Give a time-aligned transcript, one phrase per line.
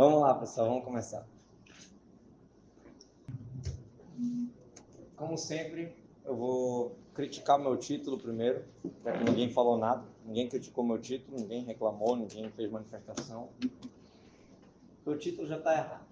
[0.00, 1.26] Vamos lá, pessoal, vamos começar.
[5.14, 5.94] Como sempre,
[6.24, 8.64] eu vou criticar meu título primeiro,
[9.04, 13.50] já que ninguém falou nada, ninguém criticou meu título, ninguém reclamou, ninguém fez manifestação.
[15.04, 16.06] O título já está errado.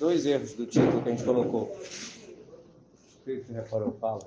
[0.00, 1.66] Dois erros do título que a gente colocou.
[1.66, 1.78] O
[3.24, 3.92] que você reparou?
[4.00, 4.26] Fala.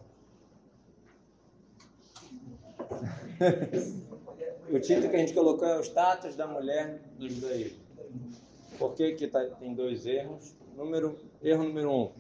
[4.72, 7.84] o título que a gente colocou é o status da mulher no judaísmo.
[8.78, 10.56] Por que, que tá, tem dois erros?
[10.76, 12.12] Número, erro número um.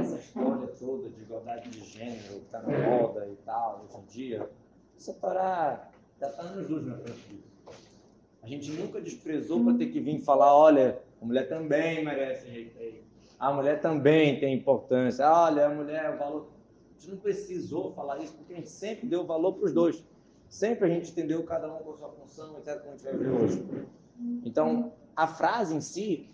[0.00, 4.04] Essa história toda de igualdade de gênero, que está na moda e tal, hoje em
[4.06, 4.50] dia,
[5.20, 6.98] Torá já está nos luz na.
[8.42, 13.04] A gente nunca desprezou para ter que vir falar, olha, a mulher também merece respeito.
[13.38, 15.28] A mulher também tem importância.
[15.28, 16.48] Olha, a mulher, o valor.
[16.96, 20.02] A gente não precisou falar isso, porque a gente sempre deu valor para os dois.
[20.48, 23.16] Sempre a gente entendeu cada um com a sua função, etc., como a gente vai
[23.16, 23.64] ver hoje.
[24.44, 26.28] Então, a frase em si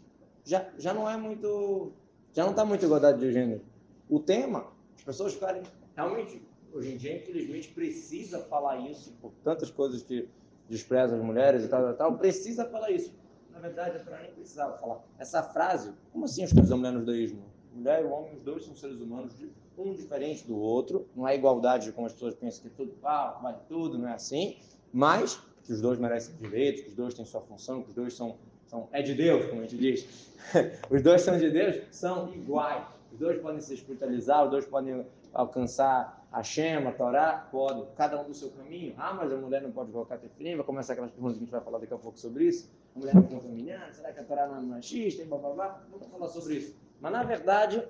[0.45, 1.93] já, já não é muito.
[2.33, 3.63] Já não está muito igualdade de gênero.
[4.09, 5.63] O tema, as pessoas ficarem.
[5.95, 6.43] Realmente,
[6.73, 10.29] hoje em dia, infelizmente, precisa falar isso por tantas coisas que
[10.69, 12.19] desprezam as mulheres e tal, tal, tal.
[12.19, 13.13] Precisa falar isso.
[13.53, 15.05] Na verdade, a nem precisava falar.
[15.19, 17.43] Essa frase, como assim as coisas da mulher no judaísmo?
[17.75, 19.35] Mulher e o homem, os dois são seres humanos,
[19.77, 21.07] um diferente do outro.
[21.15, 24.59] Não é igualdade como as pessoas pensam que tudo ah, vale tudo, não é assim.
[24.93, 28.15] Mas que os dois merecem direitos, que os dois têm sua função, que os dois
[28.15, 30.35] são, são é de Deus, como a gente diz.
[30.91, 32.85] os dois são de Deus, são iguais.
[33.13, 38.21] Os dois podem se espiritualizar, os dois podem alcançar a Shema, a Torá, podem, cada
[38.21, 38.95] um do seu caminho.
[38.97, 41.53] Ah, mas a mulher não pode colocar tefilim, vai começar aquelas perguntas que a gente
[41.53, 42.71] vai falar daqui a pouco sobre isso.
[42.97, 45.51] A mulher não é contaminada, será que a Torá não é machista, e blá, blá,
[45.51, 45.83] blá.
[45.91, 46.75] Vamos falar sobre isso.
[47.01, 47.87] Mas, na verdade,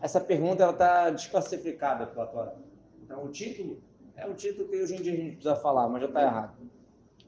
[0.00, 2.54] essa pergunta está desclassificada pela Torá.
[3.02, 3.80] Então, o título
[4.16, 6.56] é o título que hoje em dia a gente precisa falar, mas já está errado.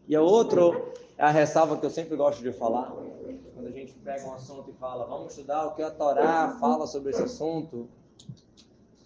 [0.08, 0.60] E a outra
[1.18, 2.92] é a ressalva que eu sempre gosto de falar,
[3.54, 6.86] quando a gente pega um assunto e fala, vamos estudar o que a Torá fala
[6.86, 7.88] sobre esse assunto.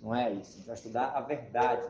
[0.03, 1.89] Não é isso, a gente vai estudar a verdade.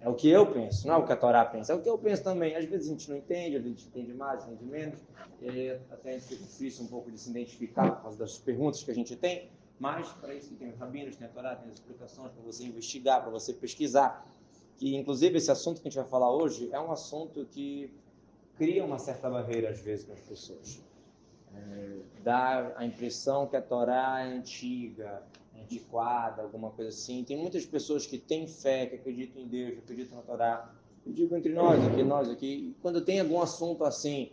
[0.00, 1.88] É o que eu penso, não é o que a Torá pensa, é o que
[1.88, 2.54] eu penso também.
[2.54, 4.98] Às vezes a gente não entende, às vezes a gente entende mais, entende menos,
[5.42, 8.90] e aí até fica difícil um pouco de se identificar por causa das perguntas que
[8.90, 11.74] a gente tem, mas para isso que tem os rabinos, tem a Torá, tem as
[11.74, 14.26] explicações para você investigar, para você pesquisar.
[14.76, 17.92] Que inclusive esse assunto que a gente vai falar hoje é um assunto que
[18.60, 20.82] cria uma certa barreira, às vezes, nas pessoas.
[21.54, 25.22] É, dá a impressão que a Torá é antiga,
[25.58, 27.24] antiquada, alguma coisa assim.
[27.24, 30.74] Tem muitas pessoas que têm fé, que acreditam em Deus, que acreditam na Torá.
[31.06, 34.30] Eu digo entre nós aqui, nós aqui, quando tem algum assunto assim,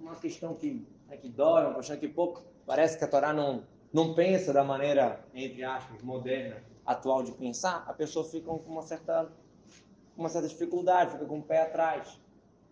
[0.00, 3.62] uma questão que, é que dói, uma questão que pouco, parece que a Torá não,
[3.92, 8.82] não pensa da maneira, entre aspas, moderna, atual de pensar, a pessoa fica com uma
[8.82, 9.30] certa,
[10.16, 12.20] uma certa dificuldade, fica com o pé atrás.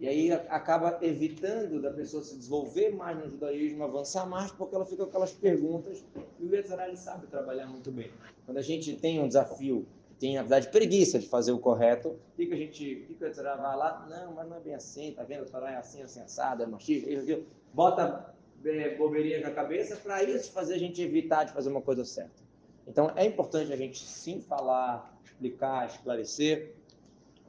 [0.00, 4.86] E aí acaba evitando da pessoa se desenvolver mais no judaísmo, avançar mais, porque ela
[4.86, 6.02] fica com aquelas perguntas.
[6.38, 8.10] E o Yetzirah, sabe trabalhar muito bem.
[8.46, 9.86] Quando a gente tem um desafio,
[10.18, 13.56] tem, na verdade, preguiça de fazer o correto, o que, a gente, que, o Yetzirah
[13.56, 14.06] vai lá?
[14.08, 15.44] Não, mas não é bem assim, tá vendo?
[15.44, 17.44] Torá é assim, assim, assado, é machista, isso.
[17.74, 18.34] Bota
[18.64, 22.42] é, bobeirinha na cabeça para isso fazer a gente evitar de fazer uma coisa certa.
[22.88, 26.74] Então, é importante a gente sim falar, explicar, esclarecer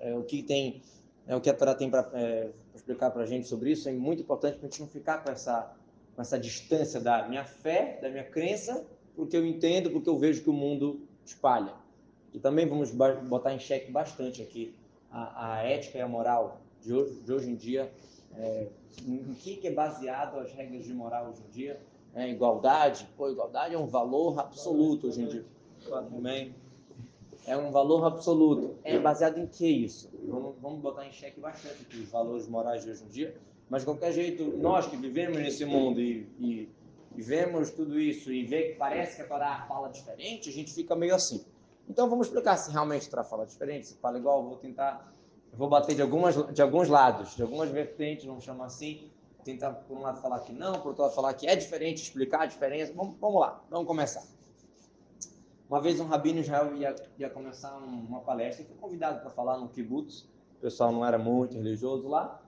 [0.01, 0.81] é, o que tem
[1.27, 3.91] é, o que a Torá tem para é, explicar para a gente sobre isso é
[3.91, 5.73] muito importante para a gente não ficar com essa,
[6.15, 10.43] com essa distância da minha fé, da minha crença, porque eu entendo, porque eu vejo
[10.43, 11.73] que o mundo espalha.
[12.33, 14.73] E também vamos botar em xeque bastante aqui
[15.11, 17.91] a, a ética e a moral de hoje, de hoje em dia,
[18.35, 18.67] é,
[19.05, 21.79] em que, que é baseado as regras de moral hoje em dia.
[22.13, 25.45] É, igualdade, pô, igualdade é um valor absoluto hoje em dia.
[25.91, 26.53] Amém
[27.46, 28.78] é um valor absoluto.
[28.84, 30.09] É baseado em que isso?
[30.24, 33.35] Vamos, vamos botar em xeque bastante aqui os valores morais de hoje em dia.
[33.69, 36.69] Mas, de qualquer jeito, nós que vivemos nesse mundo e, e,
[37.16, 40.74] e vemos tudo isso e vê que parece que a Torá fala diferente, a gente
[40.74, 41.44] fica meio assim.
[41.90, 44.44] Então, vamos explicar se realmente a Torá fala diferente, se fala igual.
[44.44, 45.13] Vou tentar,
[45.53, 49.10] vou bater de, algumas, de alguns lados, de algumas vertentes, vamos chamar assim.
[49.44, 52.42] Tentar, por um lado, falar que não, por outro lado, falar que é diferente, explicar
[52.42, 52.94] a diferença.
[52.94, 54.24] Vamos, vamos lá, vamos começar.
[55.71, 59.57] Uma vez um rabino Israel ia, ia começar uma palestra e foi convidado para falar
[59.57, 60.29] no kibbutz.
[60.57, 62.44] O pessoal não era muito religioso lá,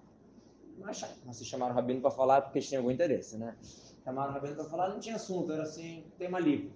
[0.77, 3.55] mas, mas se chamaram o rabino para falar porque eles tinham algum interesse, né?
[4.03, 6.73] Chamaram o rabino para falar, não tinha assunto, era assim, tema livre.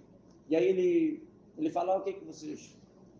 [0.48, 1.28] E aí ele,
[1.58, 2.74] ele fala, o que, que vocês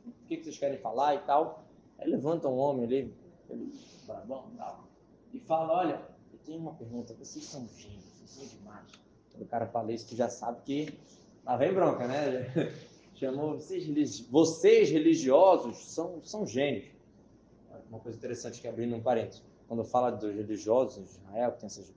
[0.07, 1.67] o que, que vocês querem falar e tal.
[1.99, 3.15] Aí levanta um homem ali,
[3.51, 3.71] ele,
[4.07, 4.85] bravão e tal,
[5.35, 6.01] e fala, olha,
[6.33, 8.87] eu tenho uma pergunta, vocês são gênios, vocês são demais.
[9.33, 10.99] Quando o cara fala isso, tu já sabe que
[11.45, 12.47] lá vem bronca, né?
[13.19, 13.59] chamou
[14.31, 16.87] vocês, religiosos são, são gênios.
[17.91, 19.43] Uma coisa interessante que abrindo um parênteses.
[19.67, 21.93] Quando fala dos religiosos em Israel, que tem essas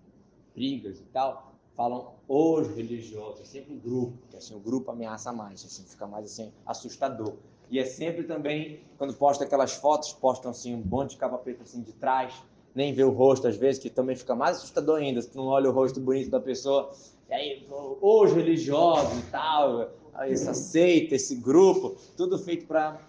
[0.54, 5.32] brigas e tal, falam os religiosos, é sempre um grupo, que assim, o grupo ameaça
[5.32, 7.34] mais, assim, fica mais assim, assustador.
[7.70, 11.64] E é sempre também, quando posta aquelas fotos, postam assim um monte de capa preta
[11.64, 12.34] assim de trás,
[12.76, 15.48] nem vê o rosto às vezes, que também fica mais assustador ainda, se tu não
[15.48, 16.92] olha o rosto bonito da pessoa.
[17.30, 17.68] E aí,
[18.02, 19.90] os religiosos e tal,
[20.30, 23.00] essa seita, esse grupo, tudo feito para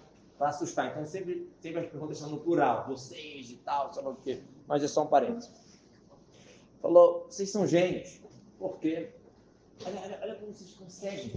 [0.41, 0.91] assustar.
[0.91, 4.41] Então sempre, sempre as perguntas são no plural, vocês e tal, sei lá o quê.
[4.67, 5.51] Mas é só um parênteses.
[6.81, 8.21] Falou, vocês são gênios.
[8.59, 9.11] Por quê?
[9.85, 11.33] Olha, olha, como vocês conseguem.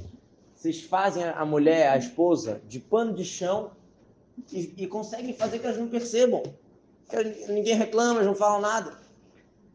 [0.56, 3.72] Vocês fazem a mulher, a esposa, de pano de chão
[4.52, 6.42] e, e conseguem fazer que elas não percebam.
[7.10, 8.98] Que ninguém reclama, eles não falam nada.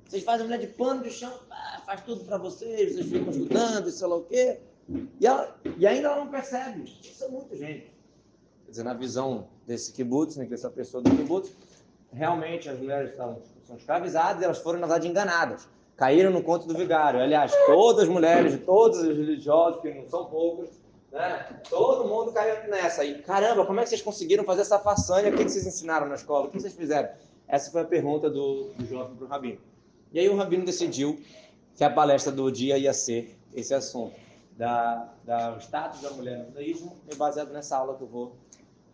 [0.08, 3.30] Vocês fazem a mulher de pano de chão, ah, faz tudo para vocês, vocês ficam
[3.30, 4.58] estudando, sei lá o quê.
[5.20, 6.82] E, ela, e ainda ela não percebe.
[7.02, 7.94] Isso é muito gente.
[8.64, 11.52] Quer dizer, na visão desse kibbutz, né, dessa pessoa do kibbutz,
[12.12, 15.68] realmente as mulheres são, são escravizadas elas foram, na verdade, enganadas.
[15.96, 17.20] Caíram no conto do vigário.
[17.20, 20.70] Aliás, todas as mulheres, todos os religiosos, que não são poucos,
[21.12, 21.60] né?
[21.68, 23.04] Todo mundo caiu nessa.
[23.04, 25.30] E caramba, como é que vocês conseguiram fazer essa façanha?
[25.30, 26.46] O que vocês ensinaram na escola?
[26.46, 27.10] O que vocês fizeram?
[27.46, 29.58] Essa foi a pergunta do, do jovem para o rabino.
[30.12, 31.20] E aí o rabino decidiu
[31.76, 34.14] que a palestra do dia ia ser esse assunto
[34.60, 38.36] da, da status da mulher no judaísmo, e baseado nessa aula que eu vou,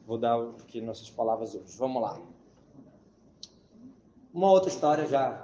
[0.07, 1.77] vou dar aqui nossas palavras hoje.
[1.77, 2.21] Vamos lá.
[4.33, 5.43] Uma outra história já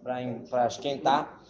[0.00, 1.42] para esquentar.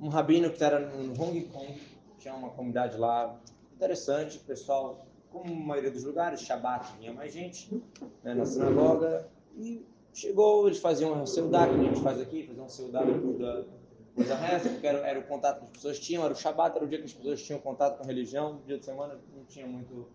[0.00, 1.82] Um rabino que era no Hong Kong,
[2.20, 3.36] tinha uma comunidade lá
[3.74, 7.82] interessante, o pessoal, como a maioria dos lugares, Shabbat vinha mais gente
[8.22, 12.66] né, na sinagoga, e chegou, eles faziam um seudá, que a gente faz aqui, faziam
[12.66, 13.64] um seudá da,
[14.08, 16.76] depois da reza, porque era, era, o contato que as pessoas tinham, era o Shabbat,
[16.76, 19.44] era o dia que as pessoas tinham contato com a religião, dia de semana não
[19.44, 20.08] tinha muito,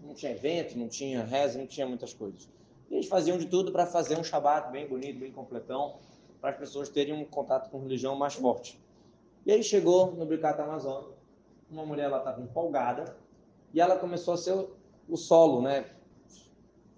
[0.00, 2.48] não tinha evento, não tinha reza, não tinha muitas coisas.
[2.90, 5.96] E eles faziam de tudo para fazer um Shabat bem bonito, bem completão,
[6.40, 8.78] para as pessoas terem um contato com religião mais forte.
[9.46, 11.08] E aí chegou no Bricato Amazônia,
[11.70, 13.16] uma mulher lá estava empolgada
[13.72, 14.70] e ela começou a ser o,
[15.08, 15.86] o solo, né?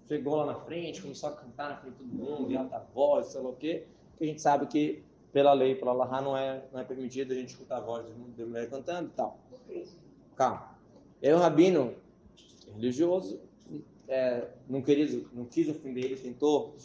[0.07, 3.27] Chegou lá na frente, começou a cantar na frente de todo mundo, e alta voz,
[3.27, 3.85] sei lá o quê,
[4.17, 7.35] que a gente sabe que pela lei, pela Lahá, não é, não é permitido a
[7.35, 9.39] gente escutar a voz de mulher cantando e tal.
[10.35, 10.77] Calma.
[11.21, 11.93] E aí o rabino,
[12.75, 13.39] religioso,
[14.07, 16.75] é, não, queria, não quis ofender ele, tentou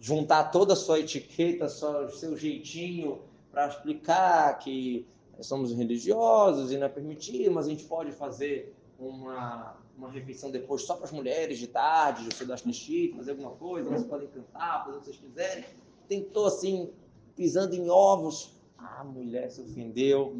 [0.00, 5.06] juntar toda a sua etiqueta, só seu jeitinho para explicar que
[5.40, 10.82] somos religiosos e não é permitido, mas a gente pode fazer uma, uma refeição depois
[10.82, 14.84] só para as mulheres de tarde, de Sudaste Chique, fazer alguma coisa, elas podem cantar,
[14.84, 15.64] fazer o que vocês quiserem.
[16.08, 16.90] Tentou assim,
[17.36, 18.54] pisando em ovos.
[18.78, 20.36] A mulher se ofendeu.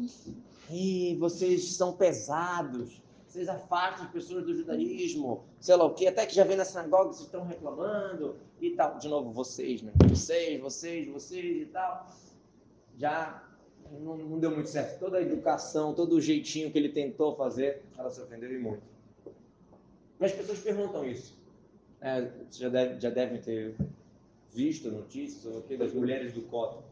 [0.69, 3.03] E vocês são pesados
[3.33, 6.63] vocês afastam as pessoas do judaísmo, sei lá o quê, até que já vem na
[6.63, 8.99] sinagoga, vocês estão reclamando e tal.
[8.99, 9.91] De novo, vocês, né?
[10.07, 12.07] Vocês, vocês, vocês e tal.
[12.95, 13.43] Já
[13.91, 14.99] não, não deu muito certo.
[14.99, 18.83] Toda a educação, todo o jeitinho que ele tentou fazer, ela se ofendeu e muito.
[20.19, 21.35] Mas as pessoas perguntam isso.
[22.01, 23.75] É, já, deve, já devem ter
[24.53, 26.83] visto notícias ou das mulheres do Cota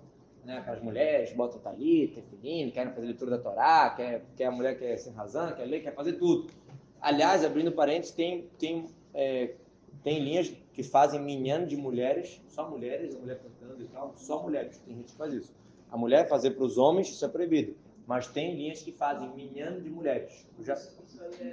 [0.44, 4.78] né, aquelas mulheres botam talita, filhinho, querem fazer leitura da Torá, quer, quer a mulher
[4.78, 6.52] quer ser razão, quer ler, quer fazer tudo.
[7.00, 9.56] Aliás, abrindo parênteses, tem, tem, é,
[10.04, 14.42] tem linhas que fazem minhano de mulheres, só mulheres, a mulher cantando e tal, só
[14.42, 15.54] mulheres, tem gente que faz isso.
[15.90, 17.76] A mulher fazer para os homens, isso é proibido.
[18.08, 20.48] Mas tem linhas que fazem minhano de mulheres.
[20.58, 20.76] Eu já,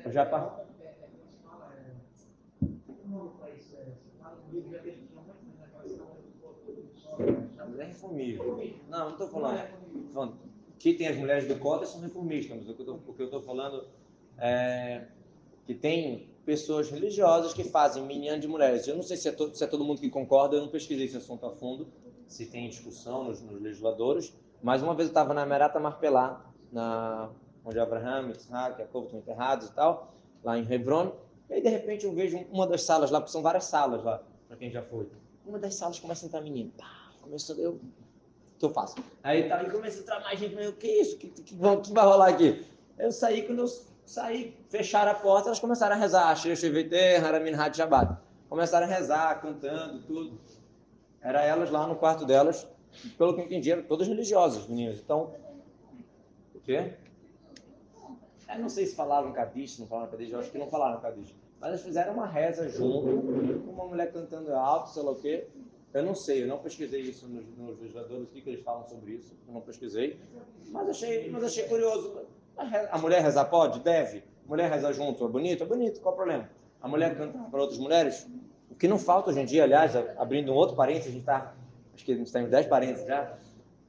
[0.05, 0.27] eu já é
[7.99, 8.45] reformismo.
[8.89, 9.69] Não, não estou falando.
[10.13, 10.37] falando.
[10.79, 13.87] Que tem as mulheres do cota são reformistas, mas o que eu estou falando
[14.39, 15.07] é
[15.67, 18.87] que tem pessoas religiosas que fazem minyan de mulheres.
[18.89, 21.05] Eu não sei se é, to, se é, todo mundo que concorda, eu não pesquisei
[21.05, 21.89] esse assunto a fundo,
[22.27, 27.29] se tem discussão nos, nos legisladores, mas uma vez eu estava na Merata Marpelá, na,
[27.63, 31.13] onde Abraham, Isaac, Jacob estão enterrados e tal, lá em Hebron,
[31.51, 34.23] e aí de repente eu vejo uma das salas lá, porque são várias salas lá,
[34.47, 35.07] para quem já foi.
[35.45, 36.73] Uma das salas começa a entrar menino.
[36.79, 36.98] Pá,
[37.29, 37.81] começou, eu, o
[38.59, 38.97] que eu faço?
[39.23, 41.17] Aí, tá, aí começa a mais gente, o que é isso?
[41.17, 42.67] O que, que, que, vai rolar aqui?
[42.99, 43.69] Eu saí, quando eu
[44.05, 48.17] saí, fecharam a porta, elas começaram a rezar, Shevete, Haramin Had Shabbat.
[48.49, 50.41] Começaram a rezar, cantando, tudo.
[51.21, 52.67] Era elas lá no quarto delas,
[53.17, 54.99] pelo que eu entendi, eram todas religiosas, meninas.
[54.99, 55.35] Então,
[56.55, 56.95] o quê?
[58.49, 61.35] Eu não sei se falaram Kadish, não falaram Kadish, eu acho que não falaram Kadish.
[61.61, 65.47] Mas elas fizeram uma reza junto, com uma mulher cantando alto, sei lá o quê.
[65.93, 68.87] Eu não sei, eu não pesquisei isso nos, nos legisladores, o que, que eles falam
[68.89, 70.19] sobre isso, eu não pesquisei,
[70.71, 72.21] mas achei, mas achei curioso.
[72.91, 73.81] A mulher rezar pode?
[73.81, 74.19] Deve.
[74.45, 75.63] A mulher rezar junto é bonito?
[75.63, 76.51] É bonito, qual o problema?
[76.81, 78.27] A mulher cantar para outras mulheres?
[78.71, 81.55] O que não falta hoje em dia, aliás, abrindo um outro parênteses, a gente está,
[81.95, 83.37] acho que a gente está em 10 parênteses já,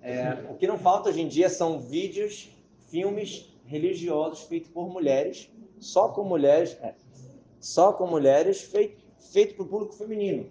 [0.01, 2.50] É, o que não falta hoje em dia são vídeos,
[2.89, 6.94] filmes religiosos feitos por mulheres, só com mulheres, é,
[7.60, 10.50] só com mulheres, feito, feito para o público feminino.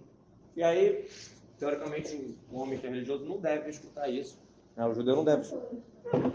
[0.54, 1.08] E aí,
[1.58, 4.38] teoricamente, o homem que é religioso não deve escutar isso.
[4.76, 4.86] Né?
[4.86, 5.52] O judeu não deve.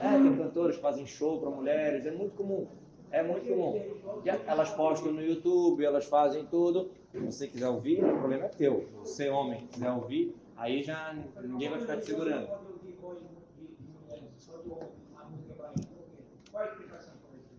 [0.02, 2.68] É, tem cantores que fazem show para mulheres, é muito comum.
[3.10, 3.76] É muito comum.
[4.26, 6.92] E elas postam no YouTube, elas fazem tudo.
[7.12, 8.88] Se você quiser ouvir, o problema é teu.
[9.00, 12.50] Você, homem, quiser ouvir, aí já ninguém vai ficar te segurando.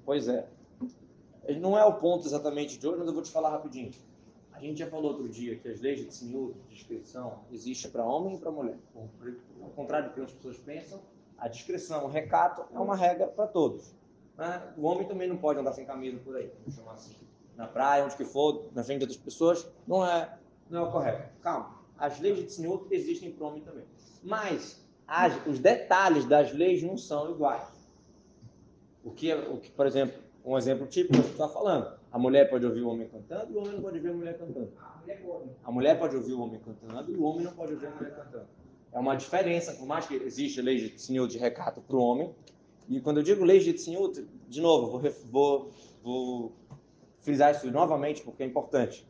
[0.04, 0.47] Pois é.
[1.61, 3.92] Não é o ponto exatamente de hoje, mas eu vou te falar rapidinho.
[4.64, 8.02] A gente já falou outro dia que as leis de Tzniut, de descrição, existem para
[8.02, 8.78] homem e para mulher.
[9.61, 11.02] Ao contrário do que as pessoas pensam,
[11.37, 13.94] a discrição, o recato é uma regra para todos.
[14.38, 14.62] Né?
[14.78, 17.14] O homem também não pode andar sem camisa por aí, chamar assim.
[17.54, 20.35] Na praia, onde que for, na frente de outras pessoas, não é,
[20.71, 21.28] não é o correto.
[21.42, 21.78] Calma.
[21.99, 23.85] As leis de Tzniut existem para homem também.
[24.23, 27.68] Mas as, os detalhes das leis não são iguais.
[29.04, 32.02] O que, o que por exemplo, um exemplo típico que você está falando.
[32.14, 34.38] A mulher pode ouvir o homem cantando e o homem não pode ouvir a mulher
[34.38, 34.73] cantando.
[35.64, 38.14] A mulher pode ouvir o homem cantando e o homem não pode ouvir a mulher
[38.14, 38.47] cantando.
[38.92, 42.33] É uma diferença, por mais que exista lei de senhor de recato para o homem.
[42.88, 44.12] E quando eu digo lei de senhor,
[44.49, 45.71] de novo, vou, vou,
[46.04, 46.52] vou
[47.18, 49.04] frisar isso novamente porque é importante.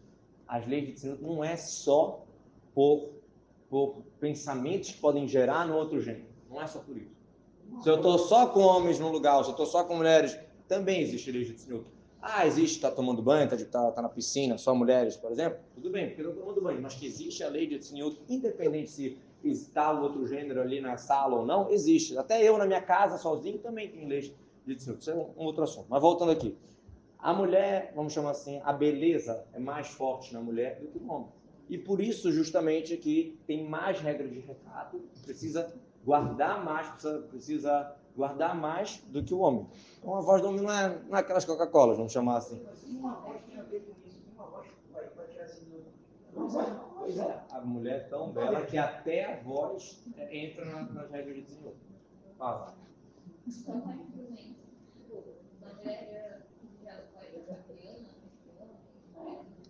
[0.48, 2.24] As leis de senhor não é só
[2.74, 3.10] por,
[3.68, 6.24] por pensamentos que podem gerar no outro gênero.
[6.48, 7.12] Não é só por isso.
[7.82, 11.02] Se eu estou só com homens num lugar, se eu estou só com mulheres também
[11.02, 11.93] existe lei de Tzniut.
[12.26, 15.58] Ah, existe, está tomando banho, está tá, tá na piscina, só mulheres, por exemplo?
[15.74, 19.18] Tudo bem, porque estou tomando banho, mas que existe a lei de Tzniut, independente se
[19.42, 22.16] está o outro gênero ali na sala ou não, existe.
[22.16, 25.00] Até eu, na minha casa, sozinho, também tenho lei de Tzniut.
[25.02, 25.84] Isso é um, um outro assunto.
[25.90, 26.56] Mas voltando aqui.
[27.18, 31.12] A mulher, vamos chamar assim, a beleza é mais forte na mulher do que no
[31.12, 31.28] homem.
[31.68, 37.96] E por isso, justamente, que tem mais regras de recato, precisa guardar mais, precisa, precisa
[38.16, 39.66] guardar mais do que o homem.
[39.98, 42.60] Então a voz do homem não é, não é aquelas Coca-Colas, vamos chamar assim.
[42.88, 45.84] Uma voz tem a ver com isso, uma voz vai, vai tirar assim
[46.34, 51.36] Pois é, a mulher é tão bela que até a voz entra na, nas regras
[51.36, 51.84] de desenvolvimento.
[52.38, 52.74] Fala.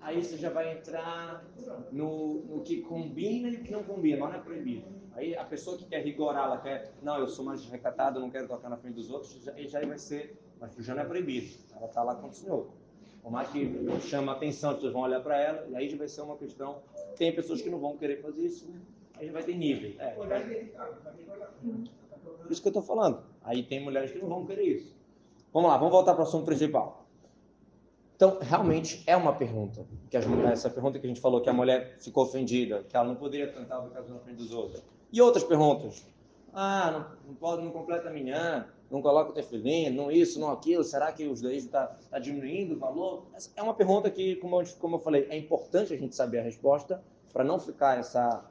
[0.05, 1.43] Aí você já vai entrar
[1.91, 4.85] no, no que combina e o que não combina, mas não é proibido.
[5.15, 8.47] Aí a pessoa que quer rigorar, ela quer, não, eu sou mais recatado, não quero
[8.47, 11.57] tocar na frente dos outros, já, já vai ser, mas já não é proibido.
[11.75, 12.69] Ela está lá com o Senhor.
[13.23, 13.67] Por mais que
[14.03, 16.83] chama atenção, as pessoas vão olhar para ela, e aí já vai ser uma questão.
[17.17, 18.69] Tem pessoas que não vão querer fazer isso,
[19.17, 19.95] aí já vai ter nível.
[19.99, 20.11] É,
[22.43, 23.23] Por isso que eu estou falando.
[23.43, 24.95] Aí tem mulheres que não vão querer isso.
[25.51, 27.04] Vamos lá, vamos voltar para o assunto principal.
[28.17, 29.85] Então, realmente é uma pergunta.
[30.09, 32.97] Que as mulheres, essa pergunta que a gente falou, que a mulher ficou ofendida, que
[32.97, 34.83] ela não poderia cantar o caso na frente dos outros.
[35.13, 36.05] E outras perguntas.
[36.53, 40.85] Ah, não, não pode, não completa amanhã, não coloca o tefilim, não isso, não aquilo,
[40.85, 43.27] será que os judaísmo está tá diminuindo o valor?
[43.35, 46.39] Essa é uma pergunta que, como eu, como eu falei, é importante a gente saber
[46.39, 47.03] a resposta
[47.33, 48.49] para não ficar essa,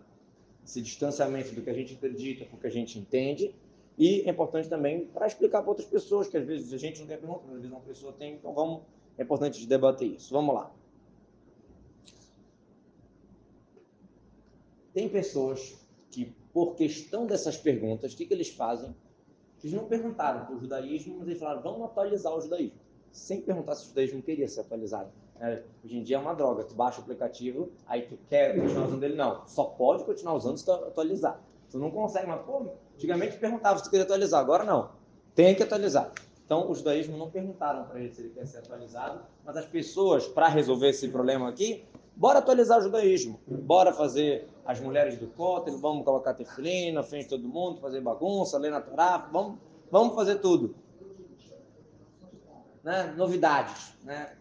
[0.66, 3.56] esse distanciamento do que a gente acredita com o que a gente entende.
[3.98, 7.08] E é importante também para explicar para outras pessoas, que às vezes a gente não
[7.08, 8.82] tem pergunta, às vezes uma pessoa tem, então vamos,
[9.18, 10.34] é importante debater isso.
[10.34, 10.72] Vamos lá.
[14.94, 15.76] Tem pessoas
[16.12, 18.96] que por questão dessas perguntas, o que, que eles fazem?
[19.64, 22.78] Eles não perguntaram para o judaísmo, mas eles falaram, vamos atualizar o judaísmo.
[23.12, 25.10] Sem perguntar se o judaísmo queria ser atualizado.
[25.40, 26.64] É, hoje em dia é uma droga.
[26.64, 29.16] Tu baixa o aplicativo, aí tu quer continuar usando ele.
[29.16, 31.42] Não, só pode continuar usando se tu atualizar.
[31.72, 34.92] Tu não consegue, mas pô, antigamente perguntava se tu queria atualizar, agora não.
[35.34, 36.12] Tem que atualizar.
[36.46, 40.28] Então, os judaísmo não perguntaram para ele se ele quer ser atualizado, mas as pessoas,
[40.28, 41.86] para resolver esse problema aqui,
[42.16, 43.40] bora atualizar o judaísmo.
[43.48, 48.02] Bora fazer as mulheres do cótel, vamos colocar tefilim na frente de todo mundo, fazer
[48.02, 49.58] bagunça, ler na Torá, vamos,
[49.90, 50.76] vamos fazer tudo.
[52.84, 53.14] Né?
[53.16, 54.36] Novidades, né?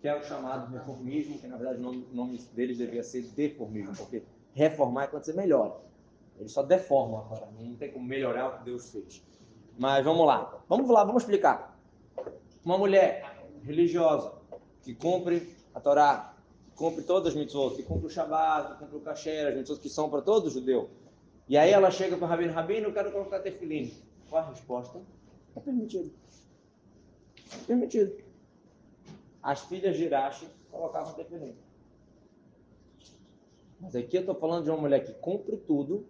[0.00, 4.22] que é o chamado reformismo, que na verdade o nome, deles devia ser deformismo, porque
[4.52, 5.76] reformar é quando você melhora.
[6.38, 9.22] Ele só deforma agora, não tem como melhorar o que Deus fez.
[9.78, 11.78] Mas vamos lá, vamos lá, vamos explicar.
[12.64, 14.32] Uma mulher religiosa
[14.82, 16.34] que cumpre a Torá,
[16.76, 19.88] cumpre todas as mitzvot, que cumpre o Shabbat, que cumpre o Kasher, as mitzvot que
[19.88, 20.90] são para todo judeu.
[21.48, 23.92] E aí ela chega para o Rabino, Rabino, eu quero colocar tefilim.
[24.28, 25.00] Qual a resposta?
[25.56, 26.12] É permitido.
[27.52, 28.16] É permitido.
[29.42, 31.54] As filhas de Irache colocavam tefilim.
[33.80, 36.06] Mas aqui eu estou falando de uma mulher que cumpre tudo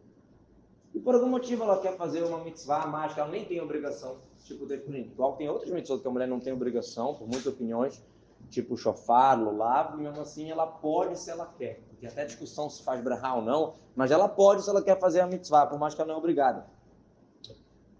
[0.94, 4.66] e por algum motivo ela quer fazer uma mitzvah mágica, ela nem tem obrigação, tipo
[4.66, 5.10] tefilim.
[5.12, 8.02] Igual tem outras mitzvot que a mulher não tem obrigação, por muitas opiniões,
[8.50, 11.80] tipo chofar, lulav, e mesmo assim ela pode se ela quer.
[11.88, 15.20] Porque até discussão se faz brahá ou não, mas ela pode se ela quer fazer
[15.20, 16.66] a mitzvah, por mais que ela não é obrigada.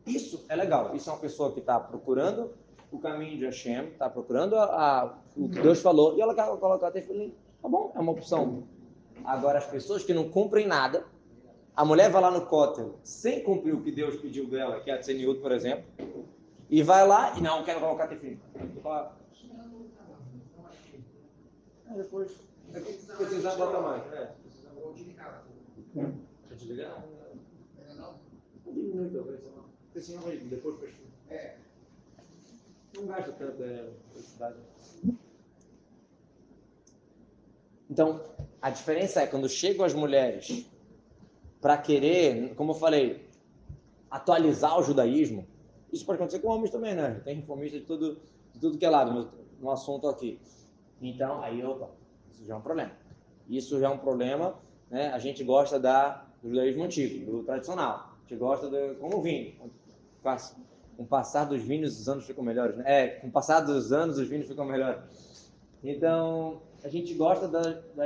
[0.07, 0.95] Isso é legal.
[0.95, 2.53] Isso é uma pessoa que está procurando
[2.91, 6.47] o caminho de Hashem, está procurando a, a, o que Deus falou, e ela quer
[6.59, 7.35] colocar tefilim.
[7.63, 8.65] Tá bom, é uma opção.
[9.25, 11.07] Agora, as pessoas que não cumprem nada,
[11.75, 14.95] a mulher vai lá no cótel sem cumprir o que Deus pediu dela, que é
[14.95, 15.85] a Tseniut, por exemplo,
[16.69, 18.39] e vai lá e não, quero colocar tefilim.
[21.97, 22.33] Depois,
[23.19, 24.13] precisar, mais.
[24.13, 24.33] É.
[26.49, 27.05] Quer desligar?
[27.97, 28.15] Não.
[28.67, 29.41] Diminui, talvez.
[29.85, 31.03] Porque senão vai depois fecha.
[31.29, 31.57] É.
[32.95, 34.57] Não gasta tanta eletricidade.
[37.91, 38.25] Então,
[38.63, 40.67] a diferença é quando chegam as mulheres
[41.63, 43.25] para querer, como eu falei,
[44.11, 45.47] atualizar o judaísmo,
[45.93, 47.23] isso pode acontecer com homens também, né?
[47.25, 48.21] Tem reformista de tudo,
[48.53, 50.41] de tudo que é lado, no, assunto aqui.
[51.01, 51.89] Então, aí, opa,
[52.33, 52.91] isso já é um problema.
[53.49, 54.57] Isso já é um problema,
[54.91, 55.11] né?
[55.11, 58.11] A gente gosta da, do judaísmo antigo, do tradicional.
[58.19, 59.55] A gente gosta do, como o vinho.
[60.97, 62.85] Com o passar dos vinhos, os anos ficam melhores, né?
[62.87, 65.01] É, com o passar dos anos, os vinhos ficam melhores.
[65.85, 68.05] Então, a gente gosta da, da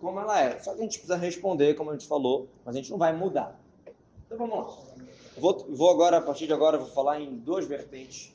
[0.00, 0.58] como ela é.
[0.60, 3.14] Só que a gente precisa responder, como a gente falou, mas a gente não vai
[3.14, 3.60] mudar.
[4.26, 4.94] Então, vamos lá.
[5.36, 8.32] Vou, vou agora, a partir de agora, vou falar em duas vertentes.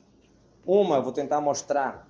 [0.66, 2.08] Uma, eu vou tentar mostrar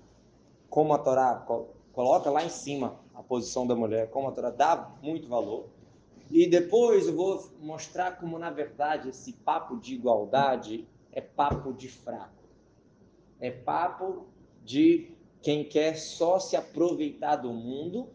[0.68, 1.46] como a Torá
[1.92, 5.66] coloca lá em cima a posição da mulher, como a Torá dá muito valor.
[6.30, 11.88] E depois eu vou mostrar como, na verdade, esse papo de igualdade é papo de
[11.88, 12.44] fraco.
[13.40, 14.26] É papo
[14.64, 18.08] de quem quer só se aproveitar do mundo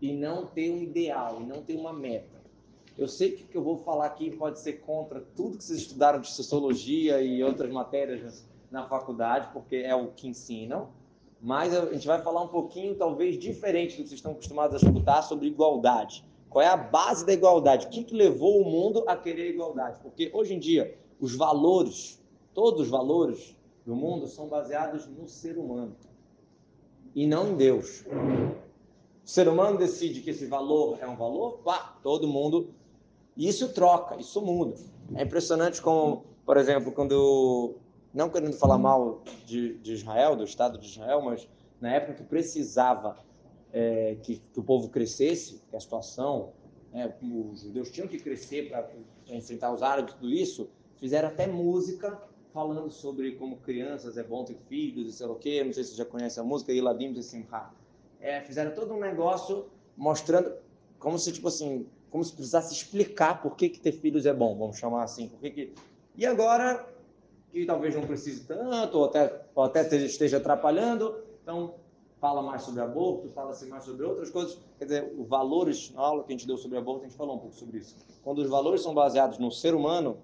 [0.00, 2.42] e não ter um ideal, e não ter uma meta.
[2.98, 5.78] Eu sei que o que eu vou falar aqui pode ser contra tudo que vocês
[5.80, 10.88] estudaram de sociologia e outras matérias na faculdade, porque é o que ensinam,
[11.40, 14.86] mas a gente vai falar um pouquinho, talvez, diferente do que vocês estão acostumados a
[14.86, 16.24] escutar sobre igualdade.
[16.50, 17.86] Qual é a base da igualdade?
[17.86, 19.98] O que, que levou o mundo a querer igualdade?
[20.02, 22.22] Porque hoje em dia, os valores,
[22.52, 23.56] todos os valores
[23.86, 25.96] do mundo são baseados no ser humano
[27.14, 28.04] e não em Deus.
[29.24, 32.74] O ser humano decide que esse valor é um valor, pá, todo mundo.
[33.36, 34.74] E isso troca, isso muda.
[35.14, 37.76] É impressionante como, por exemplo, quando
[38.12, 41.48] não querendo falar mal de, de Israel, do Estado de Israel, mas
[41.80, 43.16] na época que precisava
[43.72, 46.52] é, que, que, o povo crescesse, que a situação,
[46.92, 48.88] né, os judeus tinham que crescer para
[49.28, 52.20] enfrentar os árabes, tudo isso, fizeram até música
[52.52, 55.84] falando sobre como crianças é bom ter filhos e sei lá o quê, não sei
[55.84, 57.70] se você já conhece a música, Iladim de Simha.
[58.20, 60.52] É, fizeram todo um negócio mostrando
[60.98, 64.56] como se, tipo assim, como se precisasse explicar por que, que ter filhos é bom,
[64.56, 65.28] vamos chamar assim.
[65.28, 65.74] Por que que...
[66.16, 66.86] E agora
[67.50, 71.22] que talvez não precise tanto, ou até, ou até esteja atrapalhando.
[71.42, 71.74] Então,
[72.18, 74.58] fala mais sobre aborto, fala-se mais sobre outras coisas.
[74.78, 77.36] Quer dizer, os valores, na aula que a gente deu sobre aborto, a gente falou
[77.36, 77.96] um pouco sobre isso.
[78.22, 80.16] Quando os valores são baseados no ser humano,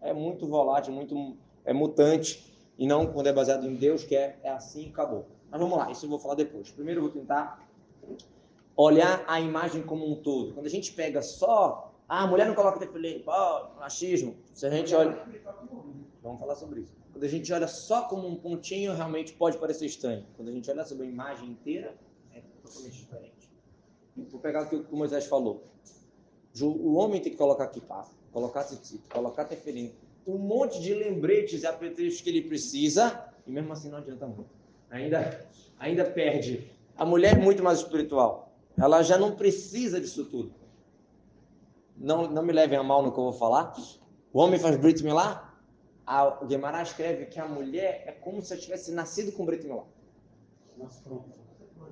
[0.00, 1.36] é muito volátil, muito
[1.66, 5.26] é mutante, e não quando é baseado em Deus, que é, é assim e acabou.
[5.50, 6.70] Mas vamos lá, isso eu vou falar depois.
[6.70, 7.68] Primeiro eu vou tentar
[8.74, 10.54] olhar a imagem como um todo.
[10.54, 13.22] Quando a gente pega só, ah, a mulher não coloca tefilim,
[13.78, 14.36] machismo.
[14.54, 15.26] Se a gente olha
[16.26, 16.92] Vamos falar sobre isso.
[17.12, 20.26] Quando a gente olha só como um pontinho, realmente pode parecer estranho.
[20.36, 21.94] Quando a gente olha sobre a imagem inteira,
[22.34, 23.48] é totalmente diferente.
[24.16, 25.62] Vou pegar o que o Moisés falou.
[26.60, 29.94] O homem tem que colocar aqui pá, colocar tzitzit, colocar teferim,
[30.26, 34.50] um monte de lembretes e apetrechos que ele precisa, e mesmo assim não adianta muito.
[34.90, 35.46] Ainda,
[35.78, 36.70] ainda perde.
[36.96, 38.52] A mulher é muito mais espiritual.
[38.76, 40.52] Ela já não precisa disso tudo.
[41.96, 43.74] Não, não me levem a mal no que eu vou falar.
[44.32, 45.54] O homem faz Brit Milá,
[46.06, 49.64] a, o Guimarães escreve que a mulher é como se ela tivesse nascido com Brit
[49.64, 49.84] Milá.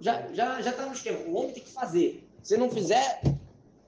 [0.00, 1.18] Já já já está no esquema.
[1.20, 2.28] O homem tem que fazer.
[2.42, 3.22] Se não fizer,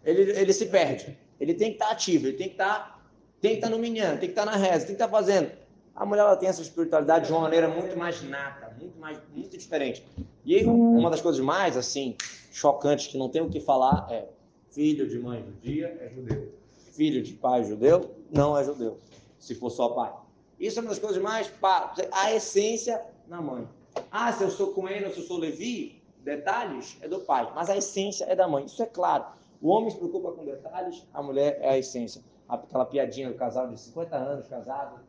[0.04, 1.18] ele, ele se perde.
[1.38, 2.95] Ele tem que estar tá ativo, ele tem que estar tá,
[3.40, 5.50] tem que estar tá no minyan, tem que estar na reza, tem que estar fazendo.
[5.94, 9.56] A mulher ela tem essa espiritualidade de uma maneira muito mais nata, muito mais muito
[9.56, 10.06] diferente.
[10.44, 12.16] E uma das coisas mais assim
[12.52, 14.26] chocantes que não tem o que falar é
[14.70, 16.52] filho de mãe judia é judeu,
[16.92, 18.98] filho de pai judeu não é judeu
[19.38, 20.12] se for só pai.
[20.58, 21.48] Isso é uma das coisas mais.
[21.48, 23.68] Pá, a essência na mãe.
[24.10, 27.70] Ah, se eu sou Cohen ou se eu sou Levi, detalhes é do pai, mas
[27.70, 28.64] a essência é da mãe.
[28.64, 29.24] Isso é claro.
[29.60, 32.22] O homem se preocupa com detalhes, a mulher é a essência.
[32.48, 35.00] Aquela piadinha do casal de 50 anos casado,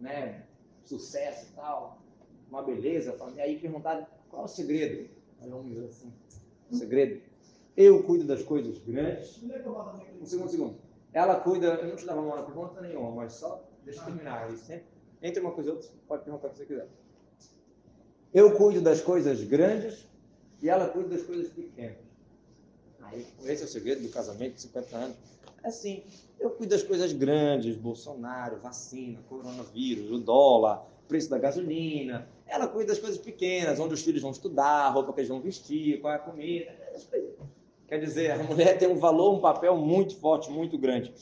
[0.00, 0.44] né?
[0.84, 1.98] Sucesso e tal,
[2.48, 3.16] uma beleza.
[3.34, 5.08] E aí perguntaram qual é o segredo?
[5.40, 5.50] Aí
[5.84, 6.12] assim:
[6.70, 7.20] o segredo?
[7.76, 9.42] Eu cuido das coisas grandes.
[10.20, 10.76] Um segundo, um segundo.
[11.12, 14.56] Ela cuida, eu não te dava uma pergunta nenhuma, mas só deixa eu terminar aí.
[14.56, 14.86] Sempre,
[15.22, 16.88] entre uma coisa e outra, pode perguntar o que você quiser.
[18.32, 20.08] Eu cuido das coisas grandes
[20.62, 22.11] e ela cuida das coisas pequenas.
[23.44, 25.16] Esse é o segredo do casamento de 50 anos.
[25.62, 26.02] É assim,
[26.40, 32.26] eu cuido das coisas grandes, Bolsonaro, vacina, coronavírus, o dólar, preço da gasolina.
[32.46, 35.40] Ela cuida das coisas pequenas, onde os filhos vão estudar, a roupa que eles vão
[35.40, 36.74] vestir, qual é a comida.
[37.88, 41.14] Quer dizer, a mulher tem um valor, um papel muito forte, muito grande.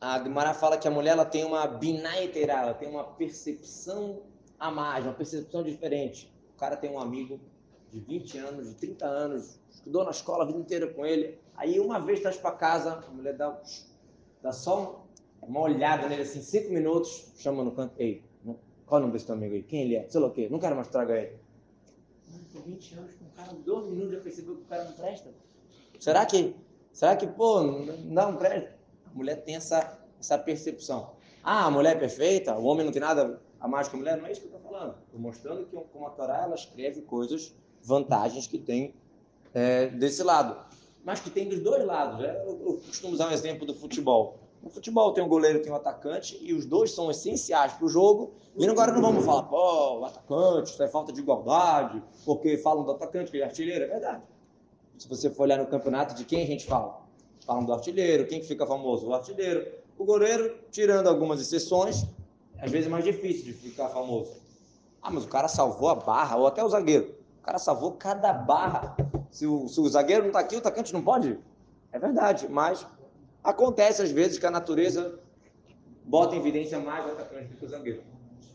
[0.00, 4.22] A Guimara fala que a mulher ela tem uma binaetera, ela tem uma percepção
[4.58, 6.32] a mais, uma percepção diferente.
[6.54, 7.40] O cara tem um amigo
[7.92, 11.38] de 20 anos, de 30 anos, estudou na escola a vida inteira com ele.
[11.54, 13.60] Aí uma vez traz para casa, a mulher dá,
[14.42, 15.04] dá só
[15.42, 18.24] uma olhada nele assim, cinco minutos, chama no canto, ei,
[18.86, 19.62] qual é o nome desse teu amigo aí?
[19.62, 20.08] Quem ele é?
[20.08, 20.48] Sei lá o quê?
[20.50, 21.38] Não quero mais tragar ele.
[22.30, 24.92] Mano, tem 20 anos com um cara, dois minutos já percebeu que o cara não
[24.92, 25.30] presta.
[26.00, 26.56] Será que,
[26.92, 28.74] será que, pô, não presta?
[29.06, 31.14] A mulher tem essa, essa percepção.
[31.44, 34.16] Ah, a mulher é perfeita, o homem não tem nada a mais que a mulher,
[34.16, 34.96] não é isso que eu estou falando.
[35.06, 38.94] Estou mostrando que como a Torá, ela escreve coisas, vantagens que tem
[39.54, 40.56] é, desse lado.
[41.04, 42.20] Mas que tem dos dois lados.
[42.20, 42.42] Né?
[42.44, 44.38] Eu, eu costumo usar um exemplo do futebol.
[44.62, 47.88] No futebol tem um goleiro tem um atacante e os dois são essenciais para o
[47.88, 48.32] jogo.
[48.56, 52.84] E agora não vamos falar, pô, o atacante, isso é falta de igualdade, porque falam
[52.84, 53.84] do atacante que ele é artilheiro.
[53.84, 54.22] É verdade.
[54.98, 57.02] Se você for olhar no campeonato, de quem a gente fala?
[57.44, 59.08] Falam do artilheiro, quem que fica famoso?
[59.08, 59.66] O artilheiro.
[59.98, 62.06] O goleiro, tirando algumas exceções,
[62.58, 64.30] às vezes é mais difícil de ficar famoso.
[65.02, 67.12] Ah, mas o cara salvou a barra, ou até o zagueiro.
[67.42, 68.96] O cara salvou cada barra.
[69.30, 71.38] Se o, se o zagueiro não está aqui, o atacante não pode?
[71.92, 72.86] É verdade, mas
[73.42, 75.18] Acontece às vezes que a natureza
[76.04, 78.02] bota em evidência mais o atacante do que o zagueiro.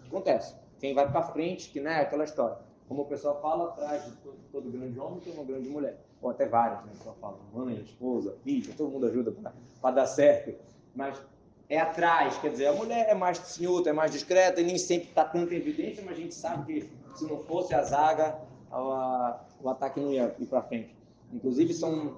[0.07, 0.55] Acontece.
[0.79, 2.57] Quem vai para frente, que não é aquela história.
[2.87, 5.99] Como o pessoal fala, atrás de todo, todo, grande homem tem uma grande mulher.
[6.21, 6.91] Ou até várias, né?
[6.93, 9.33] O pessoal fala, mãe, esposa, filha, todo mundo ajuda
[9.81, 10.55] para dar certo.
[10.95, 11.21] Mas
[11.67, 15.09] é atrás, quer dizer, a mulher é mais senhuta, é mais discreta e nem sempre
[15.09, 18.39] está tanto em evidência, mas a gente sabe que se não fosse a zaga,
[18.71, 20.95] a, o ataque não ia ir para frente.
[21.33, 22.17] Inclusive, são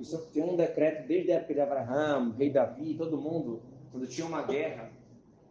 [0.00, 4.26] isso tem um decreto desde a época de Abraão, rei Davi, todo mundo, quando tinha
[4.26, 4.90] uma guerra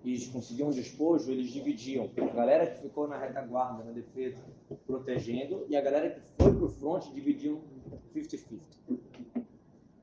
[0.03, 2.09] e conseguiam um despojo, eles dividiam.
[2.17, 4.37] A galera que ficou na retaguarda, na defesa,
[4.85, 7.61] protegendo, e a galera que foi para o front dividiam
[8.15, 8.59] 50-50.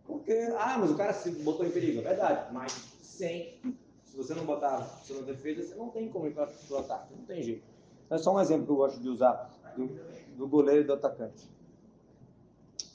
[0.06, 3.58] Porque, ah, mas o cara se botou em perigo, é verdade, mas sem,
[4.04, 7.14] se você não botar você na defesa, você não tem como ir para o ataque,
[7.16, 7.73] não tem jeito.
[8.10, 9.86] É só um exemplo que eu gosto de usar do,
[10.36, 11.50] do goleiro e do atacante.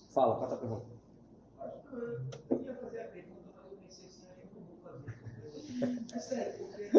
[0.09, 0.85] Fala, qual é a pergunta?
[2.49, 6.15] Eu ia fazer a pergunta, mas eu pensei assim, eu vou fazer.
[6.15, 6.91] É sério, porque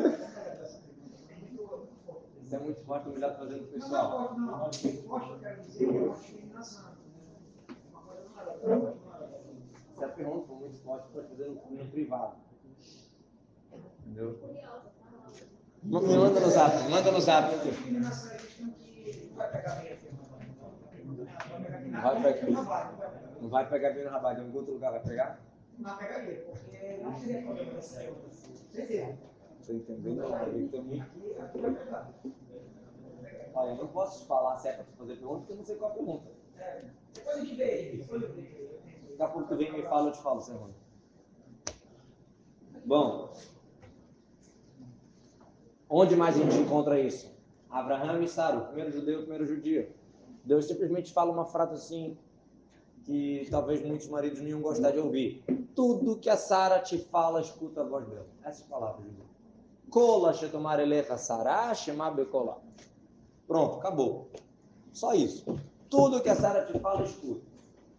[2.55, 4.37] é muito forte, o melhor fazendo pessoal.
[4.37, 4.73] Não, não, não.
[4.73, 6.99] Forte, eu quero dizer, eu acho engraçado.
[7.91, 8.97] Uma coisa maravilhosa.
[9.95, 12.37] Se a pergunta for muito forte, pode fazer no privado.
[14.01, 14.39] Entendeu?
[15.83, 17.55] Me manda no zap, manda no zap.
[19.35, 19.93] Vai pegar bem
[21.95, 22.93] a Vai pegar.
[23.41, 25.41] Não vai pegar bem no rabado, em algum outro lugar vai pegar?
[25.79, 28.11] Não pegaria, porque não seria desse
[28.71, 29.19] Certeza.
[29.61, 30.25] Você entendeu?
[30.47, 31.03] Ele também.
[33.55, 35.91] Olha, eu não posso falar se é para fazer pergunta, porque eu não sei qual
[35.91, 36.31] a pergunta.
[36.59, 38.05] É, depois a gente vê.
[39.19, 40.75] Daqui a pouco tu vem e me fala, eu te falo, Serrano.
[42.85, 43.33] Bom,
[45.91, 47.29] onde mais a gente encontra isso?
[47.69, 49.93] Abraão e Sara, o primeiro judeu primeiro judia.
[50.45, 52.17] Deus simplesmente fala uma frase assim,
[53.05, 55.45] que talvez muitos maridos iam gostar de ouvir.
[55.75, 58.27] Tudo que a Sara te fala, escuta a voz dela.
[58.45, 59.05] Essas palavras.
[59.91, 62.59] Cola shetomar elecha Sara, shema bekola.
[63.47, 64.29] Pronto, acabou.
[64.93, 65.45] Só isso.
[65.89, 67.43] Tudo que a Sara te fala, escuta.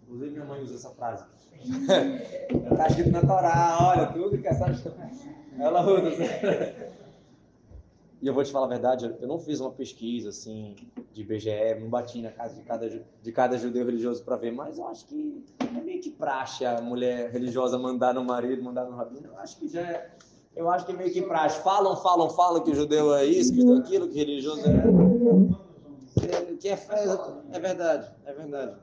[0.03, 1.25] Inclusive, minha mãe usa essa frase.
[1.53, 4.73] Está escrito na Torá, olha, tudo que a Sara.
[5.59, 7.00] Ela usa.
[8.21, 10.75] E eu vou te falar a verdade, eu não fiz uma pesquisa assim
[11.11, 14.77] de BGE, não bati na casa de cada, de cada judeu religioso para ver, mas
[14.77, 18.95] eu acho que é meio que praxe a mulher religiosa mandar no marido, mandar no
[18.95, 19.29] rabino.
[19.29, 20.11] Eu acho que já é,
[20.55, 21.63] eu acho que é meio que praxe.
[21.63, 25.61] Falam, falam, falam que o judeu é isso, que é aquilo, que religioso é.
[26.57, 26.73] Que é,
[27.53, 28.77] é verdade, é verdade.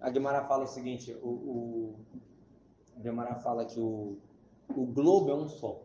[0.00, 1.94] A Guimara fala o seguinte: o, o
[2.94, 4.18] a Guimara fala que o,
[4.76, 5.80] o globo é um só.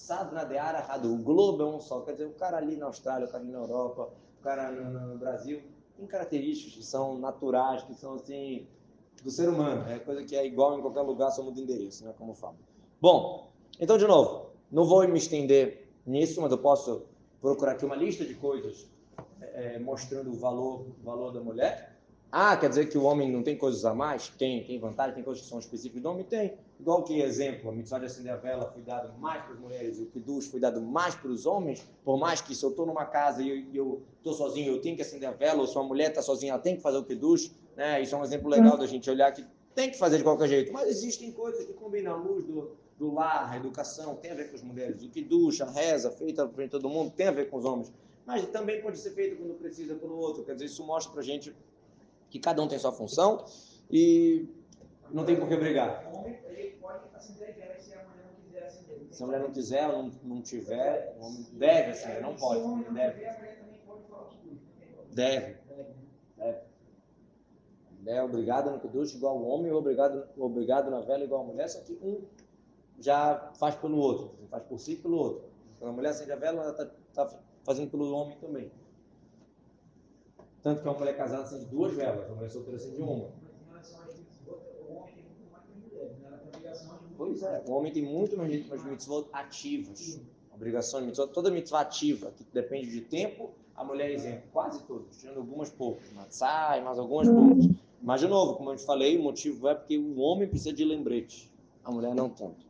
[0.00, 2.00] Sadna de Arahadu, o globo é um só.
[2.00, 4.08] Quer dizer, o cara ali na Austrália, o cara ali na Europa,
[4.40, 5.60] o cara no, Brasil,
[5.94, 8.66] tem características que são naturais, que são assim,
[9.22, 9.86] do ser humano.
[9.90, 12.14] É coisa que é igual em qualquer lugar, só muda endereço, né?
[12.16, 12.56] Como eu falo.
[12.98, 17.02] Bom, então, de novo, não vou me estender nisso, mas eu posso
[17.38, 18.88] procurar aqui uma lista de coisas
[19.42, 21.94] é, mostrando o valor, o valor da mulher.
[22.32, 24.28] Ah, quer dizer que o homem não tem coisas a mais?
[24.30, 26.24] Tem, tem vantagem, tem coisas que são específicas do homem?
[26.24, 26.56] Tem.
[26.80, 29.98] Igual que exemplo, a mitzvah de acender a vela foi dado mais para as mulheres
[29.98, 33.04] o kiddush foi dado mais para os homens, por mais que se eu estou numa
[33.04, 36.08] casa e eu estou sozinho, eu tenho que acender a vela, ou se uma mulher
[36.08, 38.00] está sozinha, ela tem que fazer o kiddush, né?
[38.00, 40.72] Isso é um exemplo legal da gente olhar que tem que fazer de qualquer jeito,
[40.72, 44.48] mas existem coisas que combinam a luz do, do lar, a educação, tem a ver
[44.48, 47.58] com as mulheres, o kiddush, a reza, feita para todo mundo, tem a ver com
[47.58, 47.92] os homens,
[48.24, 51.54] mas também pode ser feito quando precisa pelo outro, quer dizer, isso mostra para gente
[52.30, 53.44] que cada um tem sua função
[53.90, 54.46] e
[55.12, 56.10] não tem por que brigar.
[59.10, 61.16] Se a mulher não quiser ou não, não tiver,
[61.52, 62.84] deve acender, não pode.
[62.94, 63.24] Deve.
[65.12, 65.54] Deve.
[66.36, 66.70] Deve.
[68.06, 71.80] É obrigado no Kiddush igual o homem, obrigado, obrigado na vela igual a mulher, só
[71.80, 72.24] que um
[72.98, 75.44] já faz pelo outro, faz por si e pelo outro.
[75.78, 78.70] Quando a mulher acende a vela, ela está tá fazendo pelo homem também.
[80.62, 83.30] Tanto que uma mulher casada acende duas velas, uma mulher solteira acende uma.
[87.20, 90.18] Pois é, o homem tem muito mais, mais mitzvot ativas.
[90.54, 94.82] Obrigação de mitzvot, toda mitzvah ativa, que depende de tempo, a mulher é exemplo, quase
[94.84, 97.68] todos, tirando algumas poucas, matzah e mais algumas poucas.
[98.02, 100.82] Mas, de novo, como eu te falei, o motivo é porque o homem precisa de
[100.82, 101.52] lembrete,
[101.84, 102.64] a mulher não tanto.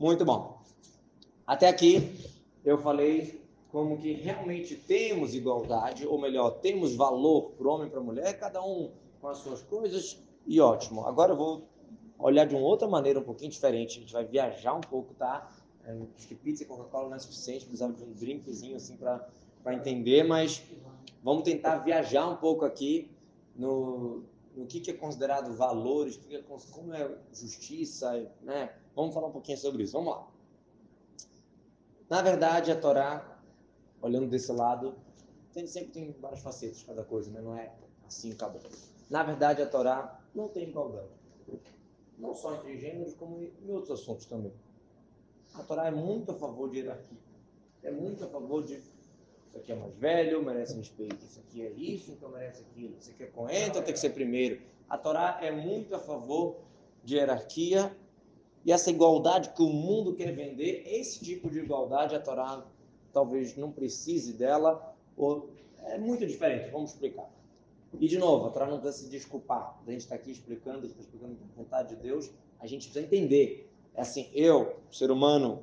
[0.00, 0.58] Muito bom.
[1.46, 2.12] Até aqui
[2.64, 7.90] eu falei como que realmente temos igualdade, ou melhor, temos valor para o homem e
[7.90, 11.06] para a mulher, cada um com as suas coisas, e ótimo.
[11.06, 11.75] Agora eu vou
[12.18, 15.50] olhar de uma outra maneira, um pouquinho diferente, a gente vai viajar um pouco, tá?
[15.84, 19.74] É, acho que pizza e Coca-Cola não é suficiente, precisava de um drinkzinho assim para
[19.74, 20.62] entender, mas
[21.22, 23.10] vamos tentar viajar um pouco aqui
[23.54, 24.24] no,
[24.54, 28.74] no que, que é considerado valores, que é, como é justiça, né?
[28.94, 29.92] Vamos falar um pouquinho sobre isso.
[29.92, 30.26] Vamos lá.
[32.08, 33.36] Na verdade, a Torá
[34.00, 34.94] olhando desse lado,
[35.52, 37.40] tem, sempre tem várias facetas cada coisa, né?
[37.40, 37.72] não é
[38.06, 38.60] assim acabou.
[39.10, 41.15] Na verdade, a Torá não tem igualdade.
[42.18, 44.52] Não só entre gêneros, como em outros assuntos também.
[45.54, 47.18] A Torá é muito a favor de hierarquia.
[47.82, 48.80] É muito a favor de
[49.56, 51.16] isso aqui é mais velho, merece respeito.
[51.24, 52.94] Isso aqui é isso, então merece aquilo.
[52.98, 54.60] Isso aqui é então tem que ser primeiro.
[54.88, 56.56] A Torá é muito a favor
[57.02, 57.96] de hierarquia
[58.64, 62.66] e essa igualdade que o mundo quer vender, esse tipo de igualdade a Torá
[63.12, 65.48] talvez não precise dela, ou
[65.84, 67.30] é muito diferente, vamos explicar.
[67.98, 71.56] E de novo, para não se desculpar, a gente está aqui explicando, está explicando a
[71.56, 73.70] vontade de Deus, a gente precisa entender.
[73.94, 75.62] É assim, eu, ser humano,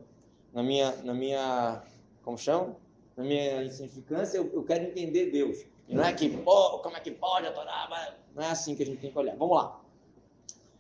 [0.52, 1.84] na minha, na minha,
[2.24, 2.76] como chama?
[3.16, 5.64] Na minha insignificância, eu, eu quero entender Deus.
[5.88, 8.18] E não é que, pô, como é que pode a Torá?
[8.34, 9.36] Não é assim que a gente tem que olhar.
[9.36, 9.80] Vamos lá.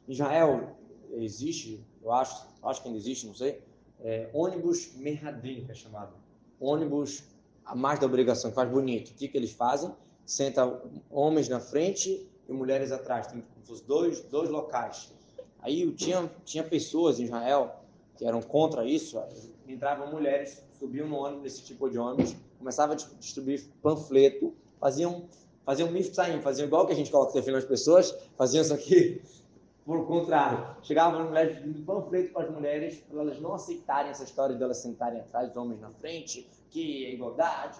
[0.07, 0.75] Israel
[1.11, 3.61] existe, eu acho, acho que ainda existe, não sei,
[4.01, 6.13] é, ônibus Merhadrim, que é chamado
[6.59, 7.23] ônibus
[7.65, 9.09] a mais da obrigação, que faz bonito.
[9.09, 9.93] O que, que eles fazem?
[10.25, 13.27] Senta homens na frente e mulheres atrás.
[13.27, 15.11] Tem os dois, dois locais.
[15.59, 17.83] Aí tinha, tinha pessoas em Israel
[18.17, 19.21] que eram contra isso.
[19.67, 25.25] Entravam mulheres, subiam no ônibus, nesse tipo de ônibus, começavam a distribuir panfleto, faziam,
[25.65, 29.21] faziam mifsaim, faziam igual que a gente coloca telefone nas pessoas, faziam isso aqui
[29.85, 34.55] por contrário, chegavam as mulheres panfleto para as mulheres para elas não aceitarem essa história
[34.55, 37.79] de elas sentarem atrás, homens na frente, que é igualdade,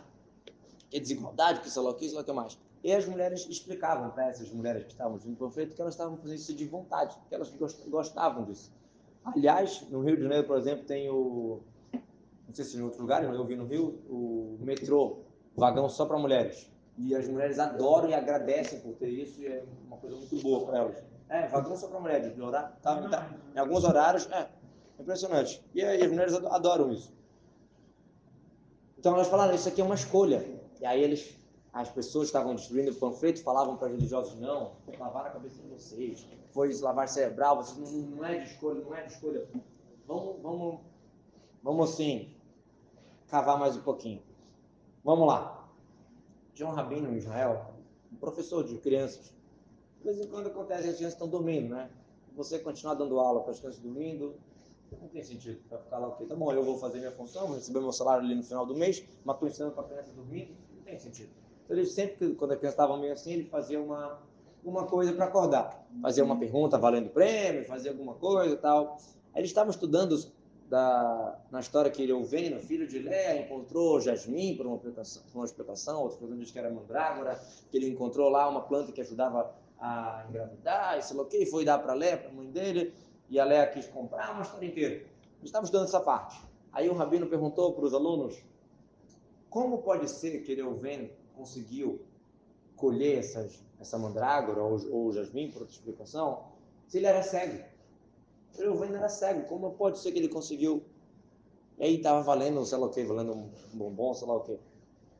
[0.93, 2.58] que é desigualdade, que isso é o que, isso é o que mais.
[2.84, 5.95] E as mulheres explicavam para essas mulheres que estavam junto com o panfleto que elas
[5.95, 7.51] estavam fazendo isso de vontade, que elas
[7.88, 8.71] gostavam disso.
[9.25, 11.62] Aliás, no Rio de Janeiro, por exemplo, tem o.
[12.47, 15.21] Não sei se em outros lugares, eu vi no Rio, o metrô,
[15.56, 16.69] vagão só para mulheres.
[16.99, 20.65] E as mulheres adoram e agradecem por ter isso, e é uma coisa muito boa
[20.65, 21.03] para elas.
[21.29, 22.38] É, vagão só para mulheres.
[22.38, 24.47] No horário, tá, tá, em alguns horários, é,
[24.99, 25.63] impressionante.
[25.73, 27.12] E, aí, as mulheres adoram isso.
[28.99, 30.62] Então elas falaram, isso aqui é uma escolha.
[30.84, 31.34] E aí eles,
[31.72, 35.69] as pessoas estavam distribuindo o panfleto, falavam para os religiosos, não, lavar a cabeça de
[35.69, 39.48] vocês, foi lavar cerebral, vocês não, não é de escolha, não é de escolha.
[40.06, 40.80] Vamos, vamos,
[41.63, 42.36] vamos assim,
[43.30, 44.22] cavar mais um pouquinho.
[45.06, 45.69] Vamos lá.
[46.60, 47.74] Um rabino em Israel,
[48.12, 49.34] um professor de crianças,
[50.00, 51.89] de vez em quando acontece, as crianças estão dormindo, né?
[52.36, 54.36] Você continuar dando aula para as crianças dormindo,
[55.02, 55.62] não tem sentido.
[55.69, 58.26] Vai ficar lá, ok, tá bom, eu vou fazer minha função, vou receber meu salário
[58.26, 60.26] ali no final do mês, mas estou ensinando para a criança não
[60.93, 61.29] tem sentido.
[61.65, 64.19] Então, ele sempre, quando a criança estava meio assim, ele fazia uma,
[64.63, 65.86] uma coisa para acordar.
[66.01, 68.97] Fazia uma pergunta valendo prêmio, fazia alguma coisa e tal.
[69.34, 70.17] Aí eles estavam estudando
[70.69, 75.39] da, na história que ele ouvindo, filho de Léa encontrou jasmim por uma explicação, por
[75.39, 79.53] uma explicação outro diz que era mandrágora, que ele encontrou lá uma planta que ajudava
[79.79, 82.49] a engravidar, e sei lá o que, foi dar para a Léa, para a mãe
[82.49, 82.93] dele,
[83.29, 85.06] e a Léa quis comprar uma história inteira.
[85.43, 86.41] Estava estudando essa parte.
[86.71, 88.41] Aí o Rabino perguntou para os alunos,
[89.53, 92.01] como pode ser que Reuven conseguiu
[92.75, 96.45] colher essas, essa mandrágora ou, ou jasmim, por outra explicação,
[96.87, 97.63] se ele era cego.
[98.57, 100.83] Reuven era cego, como pode ser que ele conseguiu?
[101.77, 104.53] E aí estava valendo, sei lá o que, valendo um bombom, sei lá o que.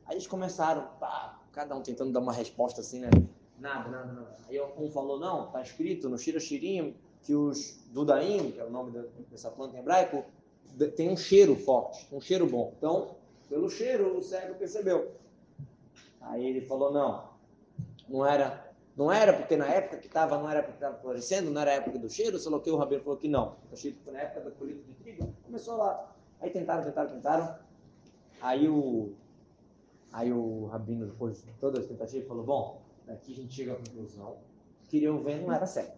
[0.04, 3.10] Aí eles começaram, pá, cada um tentando dar uma resposta assim, né?
[3.56, 4.36] Nada, nada, nada.
[4.48, 8.70] Aí um falou, não, tá escrito no Shira Shirim que os Dudaim, que é o
[8.70, 8.90] nome
[9.30, 10.24] dessa planta em hebraico,
[10.96, 12.74] tem um cheiro forte, um cheiro bom.
[12.76, 13.14] Então,
[13.48, 15.12] pelo cheiro, o cego percebeu.
[16.20, 17.28] Aí ele falou, não,
[18.08, 21.60] não era, não era porque na época que estava, não era porque estava florescendo, não
[21.60, 23.56] era a época do cheiro, só que o Rabino falou que não.
[23.70, 26.14] O cheiro foi na época da colheita de trigo, começou lá.
[26.40, 27.58] Aí tentaram, tentaram, tentaram.
[28.40, 29.12] Aí o,
[30.12, 33.76] aí o Rabino, depois de todas as tentativas, falou, bom, daqui a gente chega à
[33.76, 34.38] conclusão
[34.82, 35.92] que queriam ver não era cego.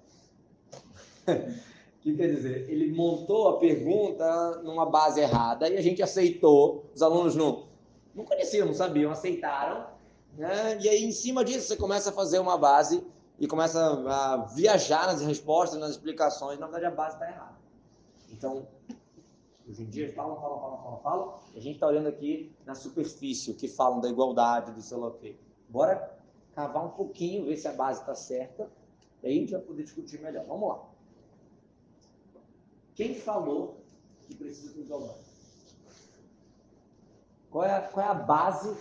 [2.06, 2.70] Que quer dizer?
[2.70, 6.88] Ele montou a pergunta numa base errada e a gente aceitou.
[6.94, 7.66] Os alunos não,
[8.14, 9.88] não conheciam, não sabiam, aceitaram.
[10.38, 10.78] Né?
[10.80, 13.04] E aí, em cima disso, você começa a fazer uma base
[13.40, 16.60] e começa a viajar nas respostas, nas explicações.
[16.60, 17.56] Na verdade, a base está errada.
[18.30, 18.68] Então,
[19.68, 21.34] hoje em dia, falam, falam, falam, falam, falam.
[21.56, 24.96] E a gente está olhando aqui na superfície, o que falam da igualdade, do sei
[24.96, 25.12] lá.
[25.68, 26.16] Bora
[26.54, 28.70] cavar um pouquinho, ver se a base está certa.
[29.24, 30.44] E aí a gente vai poder discutir melhor.
[30.46, 30.95] Vamos lá.
[32.96, 33.84] Quem falou
[34.22, 35.20] que precisa de igualdade?
[37.50, 38.74] Qual é a, qual é a base?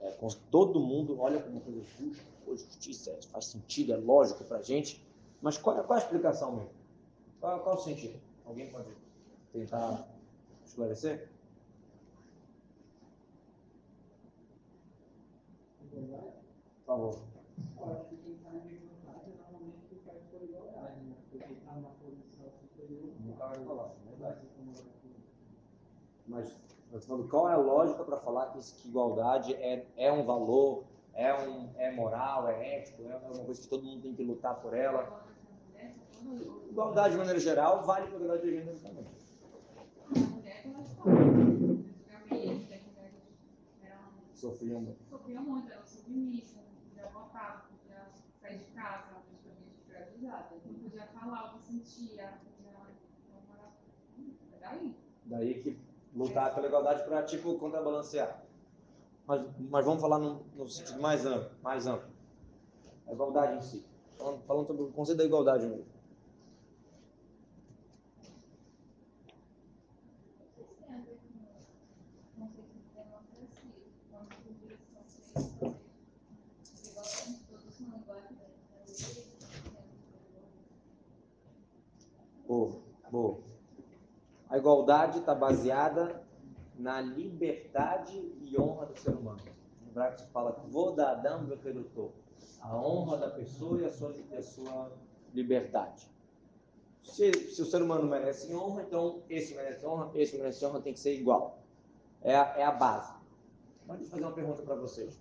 [0.00, 0.10] É,
[0.50, 4.62] todo mundo olha como uma coisa justa, justiça, é, faz sentido, é lógico para a
[4.62, 5.06] gente,
[5.40, 6.70] mas qual, qual é a explicação mesmo?
[7.40, 8.18] Qual, qual é o sentido?
[8.46, 8.88] Alguém pode
[9.52, 10.08] tentar
[10.64, 11.28] esclarecer?
[15.90, 17.32] Por favor.
[26.32, 30.84] Mas, falando, qual é a lógica para falar que, que igualdade é, é um valor,
[31.12, 34.54] é, um, é moral, é ético, é uma coisa que todo mundo tem que lutar
[34.62, 35.22] por ela?
[36.70, 39.04] Igualdade de maneira geral vale para a igualdade de gênero também.
[44.34, 45.04] Sofriam muito.
[45.04, 48.08] Sofriam muito, eram submissas, não podia votar, não podia
[48.40, 50.56] sair de casa, praticamente escravizada.
[50.64, 52.40] Não podia falar o que sentia,
[54.62, 54.96] Daí.
[55.24, 55.76] Daí que
[56.14, 58.42] lutar pela igualdade para, tipo, contrabalancear.
[59.26, 62.08] Mas, mas vamos falar no, no sentido mais amplo, mais amplo.
[63.06, 63.84] A igualdade em si.
[64.18, 65.86] Falando, falando sobre o conceito da igualdade mesmo.
[82.46, 83.51] Boa, boa.
[84.52, 86.22] A igualdade está baseada
[86.78, 89.40] na liberdade e honra do ser humano.
[89.80, 92.12] No hebraico se fala Vodadam Vekeruto.
[92.60, 94.92] A honra da pessoa e a sua, e a sua
[95.32, 96.06] liberdade.
[97.02, 100.92] Se, se, o ser humano merece honra, então esse merece honra, esse merece honra, tem
[100.92, 101.58] que ser igual.
[102.20, 103.10] É a, é a base.
[103.86, 105.18] Pode fazer uma pergunta para vocês.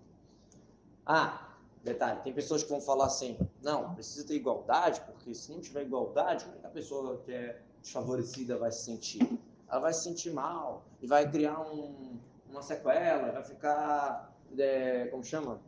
[1.06, 5.62] Ah, detalhe, tem pessoas que vão falar assim, não, precisa ter igualdade, porque se não
[5.62, 9.40] tiver igualdade, como é que a pessoa que é desfavorecida vai se sentir?
[9.70, 15.24] Ela vai se sentir mal e vai criar um, uma sequela, vai ficar, é, como
[15.24, 15.60] chama?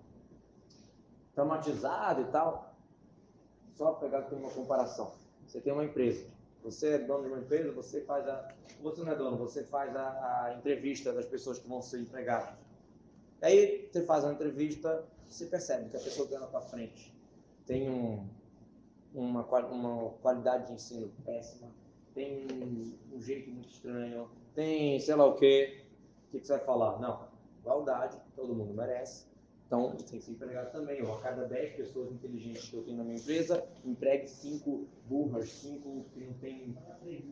[1.33, 2.75] Traumatizada e tal.
[3.75, 5.13] Só pegar aqui uma comparação.
[5.47, 6.25] Você tem uma empresa.
[6.63, 8.53] Você é dono de uma empresa, você faz a.
[8.81, 12.55] Você não é dono, você faz a, a entrevista das pessoas que vão ser empregadas.
[13.41, 17.13] Aí você faz uma entrevista, você percebe que a pessoa que está na tua frente
[17.65, 18.25] tem um,
[19.13, 21.69] uma, uma qualidade de ensino péssima,
[22.13, 22.47] tem
[23.13, 25.83] um, jeito muito estranho, tem sei lá o quê.
[26.27, 26.99] O que, que você vai falar?
[26.99, 27.27] Não,
[27.59, 29.25] igualdade, todo mundo merece.
[29.67, 30.99] Então, tem que ser empregado também.
[30.99, 35.49] Eu, a cada 10 pessoas inteligentes que eu tenho na minha empresa, empregue 5 burras,
[35.49, 36.77] 5 que não tem.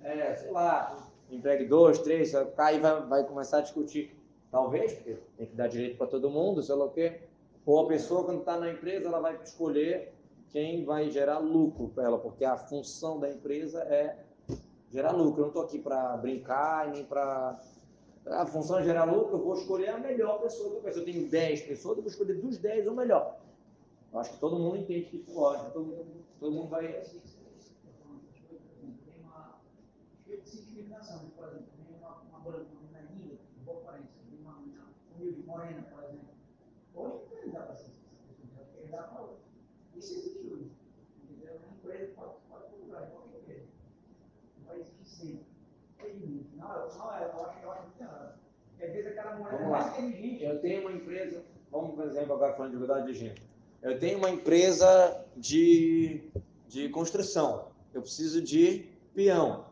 [0.01, 4.15] É, sei lá, empregue 2, 3, aí vai, vai começar a discutir.
[4.49, 7.21] Talvez, porque tem que dar direito para todo mundo, sei lá o quê.
[7.65, 10.13] Ou a pessoa, quando está na empresa, ela vai escolher
[10.49, 14.17] quem vai gerar lucro para ela, porque a função da empresa é
[14.91, 15.39] gerar lucro.
[15.39, 17.59] Eu não estou aqui para brincar nem para.
[18.27, 20.99] A função é gerar lucro, eu vou escolher a melhor pessoa que eu penso.
[20.99, 23.39] Eu tenho 10 pessoas, eu vou escolher dos 10 o melhor.
[24.13, 26.05] Eu acho que todo mundo entende que isso lógico, todo
[26.39, 26.85] todo mundo vai.
[26.87, 28.01] Uma
[31.99, 32.39] uma, uma uma
[35.65, 36.27] um por exemplo.
[36.95, 37.91] Hoje não dá para ser
[38.81, 39.37] porque dá para outra.
[39.95, 40.71] Isso existe hoje.
[41.23, 41.57] Entendeu?
[41.57, 43.67] Uma empresa pode, pode comprar em qualquer empresa.
[44.57, 45.45] Não vai existir sempre.
[45.97, 46.55] Tem limite.
[46.55, 48.39] Não, não, eu acho que eu acho muito errado.
[49.69, 50.43] Mais inteligente.
[50.43, 53.41] Eu tenho uma empresa, vamos por exemplo agora falando de igualdade de gênero.
[53.81, 56.29] eu tenho uma empresa de,
[56.67, 59.65] de construção, eu preciso de peão.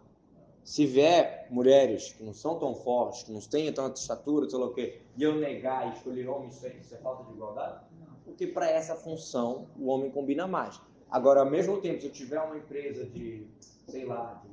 [0.64, 4.68] Se vier mulheres que não são tão fortes, que não têm tanta estatura, sei lá
[4.68, 7.84] o quê, e eu negar e escolher homem, isso é, isso é falta de igualdade?
[8.24, 10.80] Porque para essa função o homem combina mais.
[11.10, 13.48] Agora, ao mesmo tempo, se eu tiver uma empresa de,
[13.88, 14.50] sei lá, de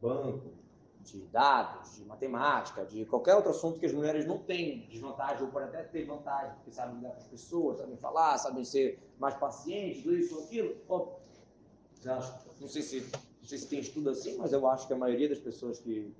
[0.00, 0.50] banco,
[1.02, 5.50] de dados, de matemática, de qualquer outro assunto que as mulheres não têm desvantagem, ou
[5.50, 9.34] podem até ter vantagem, porque sabem lidar com as pessoas, sabem falar, sabem ser mais
[9.34, 10.76] pacientes, isso ou aquilo.
[12.60, 13.10] Não sei se
[13.42, 16.14] não sei se tem estudo assim, mas eu acho que a maioria das pessoas que,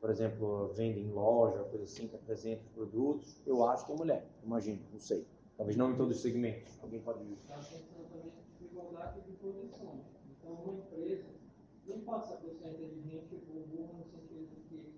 [0.00, 4.30] por exemplo, vendem em loja, coisa assim, que apresentam produtos, eu acho que é mulher.
[4.44, 5.26] Imagino, não sei.
[5.56, 6.78] Talvez não em todos os segmentos.
[6.80, 7.36] Alguém pode dizer.
[7.50, 10.04] Acho que também desigualdade de posições.
[10.30, 11.26] Então, uma empresa,
[11.88, 14.94] não importa se a pessoa é inteligente ou burra, no sentido de que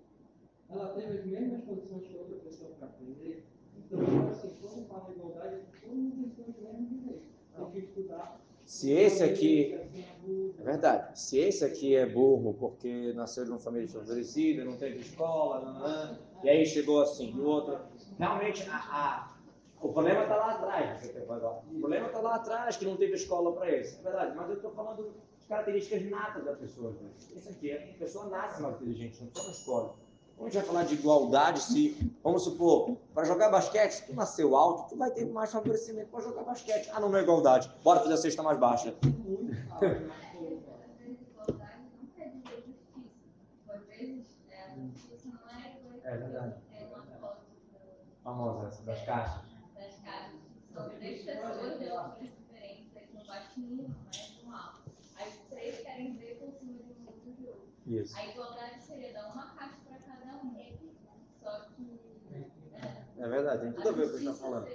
[0.71, 3.45] ela teve as mesmas condições que outra pessoa para aprender.
[3.77, 3.99] Então,
[4.29, 7.31] assim, quando fala de igualdade, todo mundo tem os mesmos direitos.
[7.55, 8.41] Tem que estudar
[8.71, 9.73] se esse aqui.
[9.73, 11.19] É verdade.
[11.19, 16.17] Se esse aqui é burro porque nasceu de uma família desfavorecida, não teve escola, não,
[16.41, 17.77] e aí chegou assim, e o outro.
[18.17, 19.35] Realmente, a, a,
[19.81, 21.05] o problema está lá atrás.
[21.69, 23.99] O problema está lá atrás, que não teve escola para isso.
[23.99, 24.35] É verdade.
[24.37, 26.95] Mas eu estou falando de características natas da pessoa.
[27.35, 29.95] Isso aqui, a pessoa nasce mais inteligente, não só na escola.
[30.41, 34.15] Como a gente vai falar de igualdade, se, vamos supor, para jogar basquete, se tu
[34.15, 36.89] nasceu alto, tu vai ter mais favorecimento para jogar basquete.
[36.91, 37.71] Ah, não, não é igualdade.
[37.83, 38.91] Bora fazer a cesta mais baixa.
[46.03, 46.55] É verdade.
[48.23, 49.43] Famosa essa, das caixas.
[49.75, 50.39] Das caixas.
[50.73, 54.81] São três pessoas de altura diferentes, um baixinho, mais um alto.
[55.17, 57.69] Aí três querem ver por cima de um do outro.
[57.85, 58.17] Isso.
[58.17, 59.81] A igualdade seria dar uma caixa
[63.21, 64.65] É verdade, tem tudo a ver com o que está falando.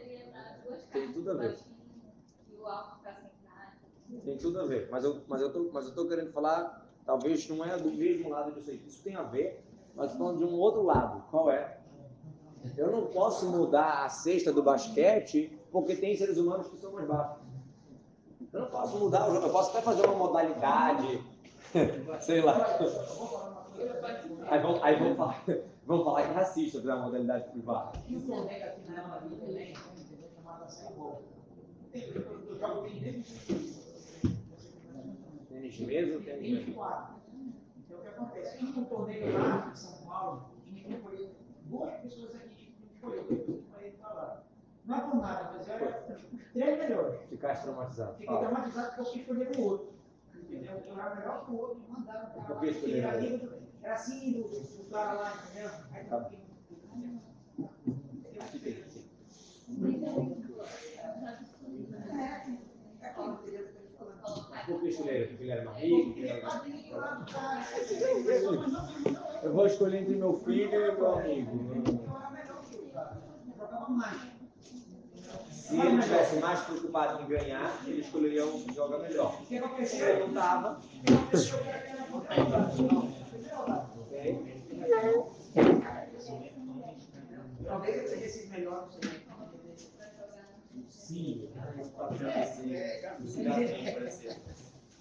[0.93, 1.57] Tem tudo a ver.
[4.25, 4.89] Tem tudo a ver.
[4.89, 8.29] Mas eu, mas eu, tô, mas eu tô querendo falar, talvez não é do mesmo
[8.29, 8.81] lado disso aí.
[8.87, 9.65] Isso tem a ver,
[9.97, 11.25] mas estou falando de um outro lado.
[11.29, 11.81] Qual é?
[12.77, 17.09] Eu não posso mudar a cesta do basquete porque tem seres humanos que são mais
[17.09, 17.43] baixos.
[18.53, 19.47] Eu não posso mudar o jogo.
[19.47, 21.21] Eu posso até fazer uma modalidade,
[22.23, 22.79] sei lá.
[24.49, 25.45] Aí vamos, aí vamos falar.
[25.87, 27.93] Vão falar que é racista para a modalidade privada.
[35.49, 36.73] Tênis mesmo, tênis mesmo.
[37.79, 38.59] Então, o que acontece?
[38.59, 41.01] Tinha um torneio lá em São Paulo, tinha
[41.67, 43.63] duas pessoas aqui escolheram,
[44.85, 47.21] Não é por nada, mas era os três melhores.
[47.29, 48.17] Ficaste traumatizado.
[48.19, 49.97] Fiquei traumatizado porque eu quis escolher o outro.
[50.35, 50.83] Entendeu?
[50.85, 52.45] Eu era melhor que o outro, mandaram para lá.
[52.45, 53.66] Por que escolher o outro?
[53.87, 55.71] Era assim do cara lá, entendeu?
[55.93, 56.29] Aí tá.
[64.67, 65.29] Por que escolher?
[65.29, 66.19] Porque ele era mais rico?
[69.45, 72.05] Eu vou escolher entre meu filho e meu amigo.
[75.53, 79.41] Se ele estivesse mais preocupado em ganhar, ele escolheria um que joga melhor.
[79.47, 80.81] Se ele não estava.
[87.65, 88.89] Talvez eu tenha sido melhor.
[90.89, 91.49] Sim,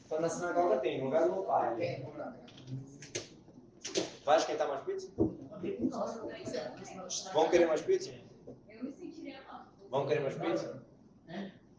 [0.07, 2.05] Só na sinagoga tem, no lugar do meu pai.
[4.23, 5.11] Vai esquentar mais pizza?
[7.33, 8.11] Vão querer mais pizza?
[9.89, 10.83] Vão querer mais pizza?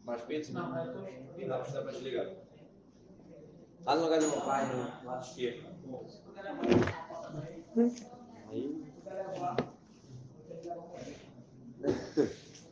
[0.03, 0.53] Mais pizza?
[0.53, 1.47] Não, tô.
[1.47, 2.46] Dá para desligar.
[3.87, 5.65] Lá no lugar do meu pai, no lado esquerdo.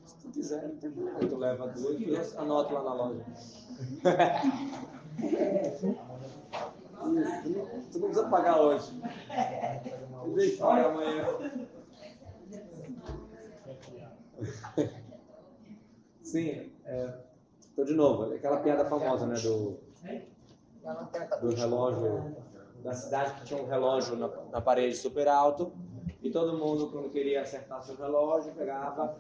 [0.06, 1.20] Se tu quiser, não tem problema.
[1.20, 3.24] Tu leva duas e eu anoto lá na loja.
[7.94, 9.02] tu não precisa pagar hoje.
[10.26, 11.26] Eu pagar amanhã.
[16.24, 17.14] Sim, é,
[17.74, 18.34] tô de novo.
[18.34, 19.36] Aquela piada famosa, né?
[19.36, 19.80] Do,
[21.42, 22.36] do relógio
[22.84, 25.74] da cidade que tinha um relógio na, na parede super alto
[26.22, 29.16] e todo mundo, quando queria acertar seu relógio, pegava,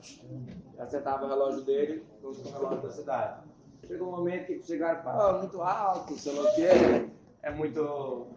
[0.79, 3.43] acertava o relógio dele com o relógio da cidade.
[3.85, 6.63] Chegou um momento que chegaram, pô, muito alto, sei lá o que,
[7.43, 8.27] é muito.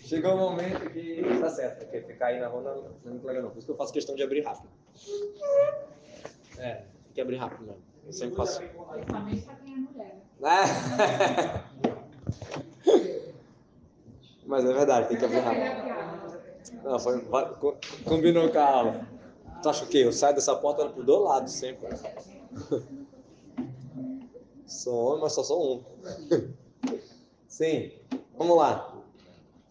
[0.00, 1.22] Chegou um momento que.
[1.38, 3.50] Tá certo, porque ficar aí na rua não, não é muito legal, não.
[3.50, 4.70] Por isso que eu faço questão de abrir rápido.
[6.58, 7.93] É, tem que abrir rápido mesmo.
[8.06, 8.60] Eu sempre faço.
[8.60, 10.20] Principalmente para quem é mulher.
[14.46, 15.94] Mas é verdade, tem que abrir rápido.
[16.82, 17.24] Não, foi,
[18.04, 19.06] combinou com a aula.
[19.62, 19.98] Tu acha o quê?
[19.98, 21.88] Eu saio dessa porta pro do lado sempre.
[24.66, 25.84] Sou homem, mas só sou um.
[27.48, 27.92] Sim.
[28.36, 28.94] Vamos lá.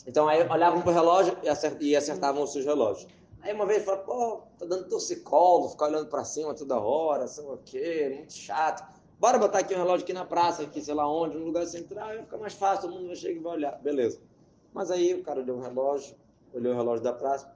[0.08, 3.08] Então aí olhavam pro relógio e acert- e acertavam os seus relógios.
[3.44, 7.44] Aí uma vez falaram, pô, tá dando torcicolo, ficar olhando pra cima toda hora, sei
[7.44, 8.88] o quê, muito chato.
[9.20, 12.08] Bora botar aqui um relógio aqui na praça, aqui sei lá onde, no lugar central,
[12.08, 13.72] vai ficar mais fácil, todo mundo vai chegar e vai olhar.
[13.82, 14.22] Beleza.
[14.74, 16.16] Mas aí o cara olhou o relógio,
[16.54, 17.54] olhou o relógio da praça,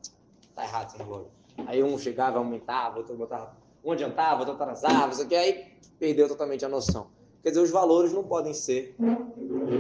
[0.54, 1.32] tá errado esse relógio.
[1.66, 6.66] Aí um chegava, aumentava, outro botava, um adiantava, outro atrasava, isso aqui, aí perdeu totalmente
[6.66, 7.08] a noção.
[7.42, 8.94] Quer dizer, os valores não podem ser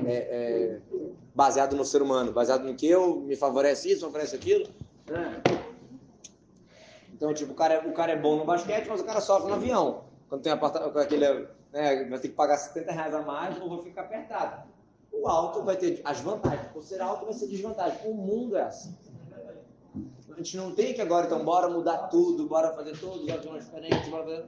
[0.05, 0.81] é, é,
[1.35, 4.69] baseados no ser humano, baseado no que eu, me favorece isso, me favorece aquilo.
[5.09, 5.41] né?
[7.17, 9.49] Então, tipo, o cara, é- o cara é bom no basquete, mas o cara sofre
[9.49, 10.03] no avião.
[10.29, 14.01] Quando tem aquele, né, vai ter que pagar 70 reais a mais ou vai ficar
[14.01, 14.67] apertado.
[15.11, 16.71] O alto vai ter as vantagens.
[16.71, 18.07] Por ser alto vai ser desvantagem.
[18.07, 18.95] O mundo é assim.
[20.29, 23.65] A gente não tem que agora, então, bora mudar tudo, bora fazer todos os aviões
[23.65, 24.07] diferentes.
[24.09, 24.45] Bora fazer...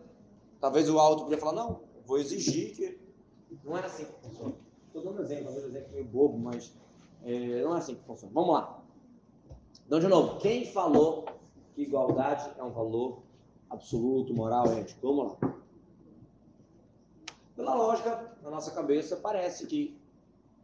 [0.62, 3.00] Talvez o alto podia falar, não, vou exigir que.
[3.64, 4.54] Não é assim que funciona.
[4.86, 6.72] Estou dando um exemplo, talvez um exemplo meio bobo, mas
[7.24, 8.32] é, não é assim que funciona.
[8.32, 8.80] Vamos lá.
[9.88, 11.39] Então, de novo, quem falou
[11.80, 13.24] que igualdade é um valor
[13.70, 15.00] absoluto, moral, ético?
[15.02, 15.56] Vamos lá.
[17.56, 19.98] Pela lógica, na nossa cabeça, parece que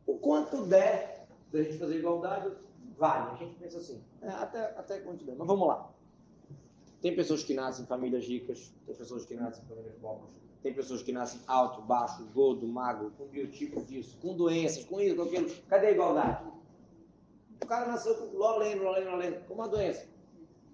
[0.05, 2.51] o quanto der da gente fazer igualdade,
[2.97, 3.31] vale.
[3.31, 5.37] A gente pensa assim, é, até, até quanto der.
[5.37, 5.89] Mas vamos lá.
[7.01, 10.73] Tem pessoas que nascem em famílias ricas, tem pessoas que nascem em famílias pobres, tem
[10.73, 15.21] pessoas que nascem alto, baixo, gordo, magro, com biotipos disso, com doenças, com isso, com
[15.21, 15.49] aquilo.
[15.69, 16.43] Cadê a igualdade?
[17.63, 20.14] O cara nasceu com loleno, loleno, loleno, com uma doença.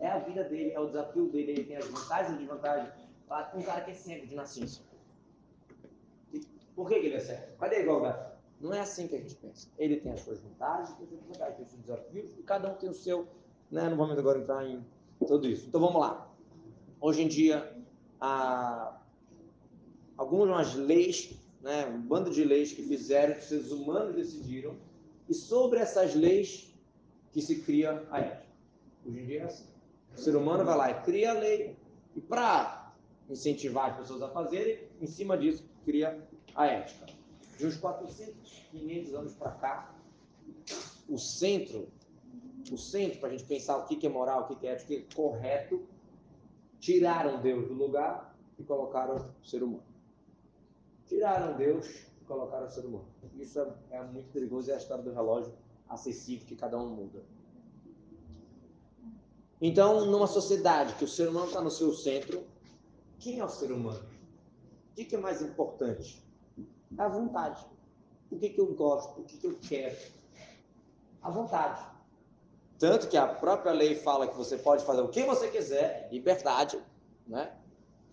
[0.01, 2.89] É a vida dele, é o desafio dele, ele tem as vantagens e desvantagens.
[3.27, 4.81] Fala, Um cara que é cego de nascença.
[6.75, 7.55] Por que, ele é cego?
[7.59, 8.31] Cadê a igualdade?
[8.59, 9.67] Não é assim que a gente pensa.
[9.77, 12.71] Ele tem as suas vantagens, tem as suas desvantagens, tem os seus desafios, e cada
[12.71, 13.27] um tem o seu.
[13.69, 13.89] Né?
[13.89, 14.83] Não vamos agora entrar em
[15.19, 15.67] tudo isso.
[15.67, 16.27] Então vamos lá.
[16.99, 17.71] Hoje em dia,
[20.17, 21.85] algumas leis, né?
[21.85, 24.75] um bando de leis que fizeram, que os seres humanos decidiram,
[25.29, 26.73] e sobre essas leis
[27.31, 28.51] que se cria a ética.
[29.05, 29.70] Hoje em dia é assim.
[30.15, 31.77] O ser humano vai lá e cria a lei,
[32.15, 32.93] e para
[33.29, 36.21] incentivar as pessoas a fazerem, em cima disso, cria
[36.55, 37.05] a ética.
[37.57, 39.95] De uns 400, 500 anos para cá,
[41.07, 41.87] o centro,
[42.71, 44.95] o centro para a gente pensar o que é moral, o que é ético, o
[44.95, 45.83] que é correto,
[46.79, 49.83] tiraram Deus do lugar e colocaram o ser humano.
[51.05, 51.87] Tiraram Deus
[52.21, 53.07] e colocaram o ser humano.
[53.37, 55.53] Isso é, é muito perigoso, é a história do relógio
[55.87, 57.23] acessível que cada um muda.
[59.61, 62.43] Então, numa sociedade que o ser humano está no seu centro,
[63.19, 64.03] quem é o ser humano?
[64.91, 66.25] O que, é mais importante?
[66.97, 67.63] A vontade.
[68.31, 69.21] O que, que eu gosto?
[69.21, 69.95] O que, que eu quero?
[71.21, 71.85] A vontade.
[72.79, 76.81] Tanto que a própria lei fala que você pode fazer o que você quiser, liberdade,
[77.27, 77.55] né?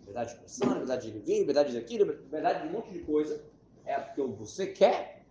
[0.01, 3.43] Liberdade de expressão, liberdade de vir, liberdade daquilo, liberdade de um monte de coisa.
[3.87, 5.25] É porque você quer.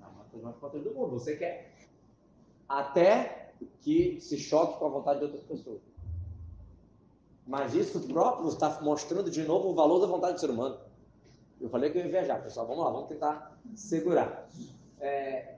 [0.00, 1.74] É uma coisa mais importante do mundo, você quer.
[2.68, 3.45] Até
[3.80, 5.80] que se choque com a vontade de outras pessoas.
[7.46, 10.78] Mas isso próprio está mostrando de novo o valor da vontade do ser humano.
[11.60, 12.66] Eu falei que eu ia viajar, pessoal.
[12.66, 14.48] Vamos lá, vamos tentar segurar.
[14.98, 15.54] É,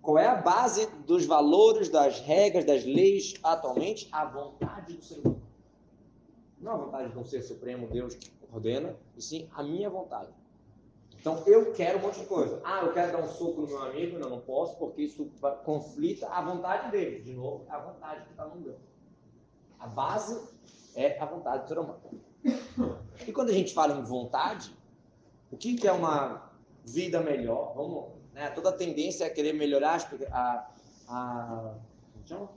[0.00, 4.08] qual é a base dos valores, das regras, das leis atualmente?
[4.12, 5.42] A vontade do ser humano.
[6.60, 10.30] Não a vontade de um ser supremo, Deus que ordena, e sim a minha vontade.
[11.20, 12.60] Então eu quero um monte de coisa.
[12.64, 15.30] Ah, eu quero dar um soco no meu amigo, não, não posso, porque isso
[15.64, 17.20] conflita a vontade dele.
[17.20, 18.78] De novo, é a vontade que está mandando.
[19.78, 20.40] A base
[20.94, 22.00] é a vontade do ser humano.
[23.26, 24.72] E quando a gente fala em vontade,
[25.50, 26.50] o que, que é uma
[26.84, 27.74] vida melhor?
[27.74, 28.50] Vamos, né?
[28.50, 29.98] Toda tendência é querer melhorar
[30.30, 30.70] a,
[31.08, 31.74] a,
[32.24, 32.50] chama?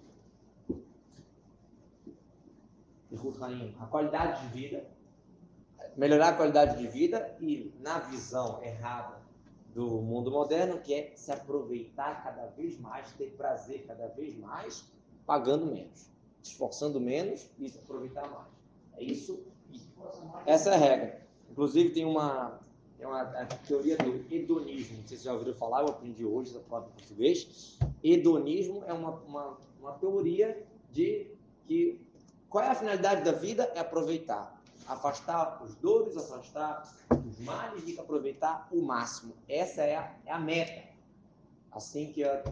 [3.80, 4.86] a qualidade de vida,
[5.96, 9.22] melhorar a qualidade de vida e na visão errada
[9.74, 14.86] do mundo moderno, que é se aproveitar cada vez mais, ter prazer cada vez mais,
[15.26, 16.10] pagando menos,
[16.44, 18.48] esforçando menos e se aproveitar mais.
[18.98, 19.39] É isso.
[20.46, 21.22] Essa é a regra.
[21.50, 22.60] Inclusive tem uma,
[22.98, 24.98] tem uma a teoria do hedonismo.
[24.98, 27.78] Não sei se já ouviram falar, eu aprendi hoje essa palavra em português.
[28.04, 31.28] Hedonismo é uma, uma, uma teoria de
[31.66, 32.02] que
[32.50, 33.72] qual é a finalidade da vida?
[33.76, 34.61] É aproveitar.
[34.88, 36.94] Afastar os dores, afastar
[37.26, 39.34] os males e aproveitar o máximo.
[39.48, 40.90] Essa é a, é a meta.
[41.72, 42.44] Assim que a,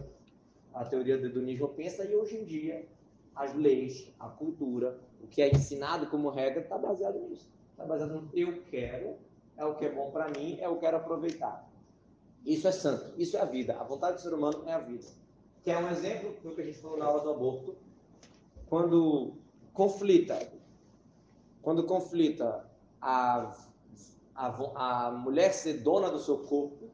[0.73, 2.87] a teoria do hedonismo pensa, e hoje em dia
[3.35, 7.47] as leis, a cultura, o que é ensinado como regra está baseado nisso.
[7.71, 9.15] Está baseado no eu quero,
[9.57, 11.69] é o que é bom para mim, é o que eu quero aproveitar.
[12.45, 13.77] Isso é santo, isso é a vida.
[13.79, 15.05] A vontade do ser humano é a vida.
[15.63, 17.75] Que é um exemplo do que a gente falou na aula do aborto.
[18.67, 19.33] Quando
[19.73, 20.35] conflita
[21.69, 22.65] quando conflita
[22.99, 23.55] a,
[24.33, 26.89] a, a mulher ser dona do seu corpo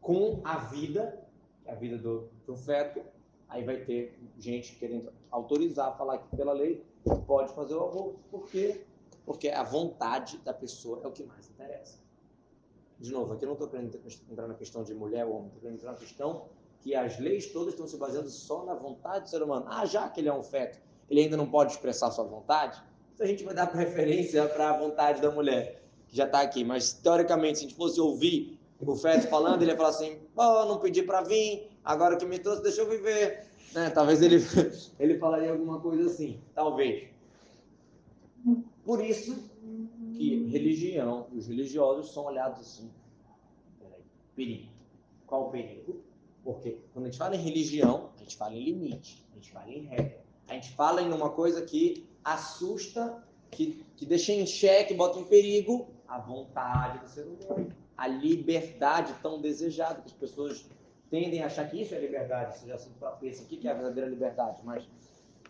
[0.00, 1.24] com a vida,
[1.64, 3.00] é a vida do, do feto,
[3.48, 6.84] aí vai ter gente querendo autorizar, falar que pela lei
[7.28, 8.84] pode fazer o aborto, porque
[9.24, 12.00] porque a vontade da pessoa é o que mais interessa.
[12.98, 15.60] De novo, aqui eu não estou querendo entrar na questão de mulher ou homem, estou
[15.60, 16.48] querendo entrar na questão
[16.80, 19.66] que as leis todas estão se baseando só na vontade do ser humano.
[19.68, 22.89] Ah, já que ele é um feto, ele ainda não pode expressar sua vontade,
[23.20, 26.64] a gente vai dar preferência para a vontade da mulher, que já está aqui.
[26.64, 30.64] Mas, teoricamente, se a gente fosse ouvir o feto falando, ele ia falar assim, oh,
[30.64, 33.44] não pedi para vir, agora que me trouxe, deixa eu viver.
[33.74, 33.90] Né?
[33.90, 34.36] Talvez ele,
[34.98, 37.08] ele falaria alguma coisa assim, talvez.
[38.84, 39.36] Por isso
[40.16, 42.90] que religião os religiosos são olhados assim.
[44.34, 44.68] Perigo.
[45.26, 46.02] Qual o perigo?
[46.42, 49.70] Porque quando a gente fala em religião, a gente fala em limite, a gente fala
[49.70, 50.20] em regra.
[50.48, 55.24] A gente fala em uma coisa que assusta, que, que deixa em xeque, bota em
[55.24, 60.68] perigo a vontade do ser humano, a liberdade tão desejada, que as pessoas
[61.10, 62.58] tendem a achar que isso é liberdade.
[62.58, 62.78] Você já
[63.12, 64.60] pensa, o que é a verdadeira liberdade?
[64.64, 64.88] Mas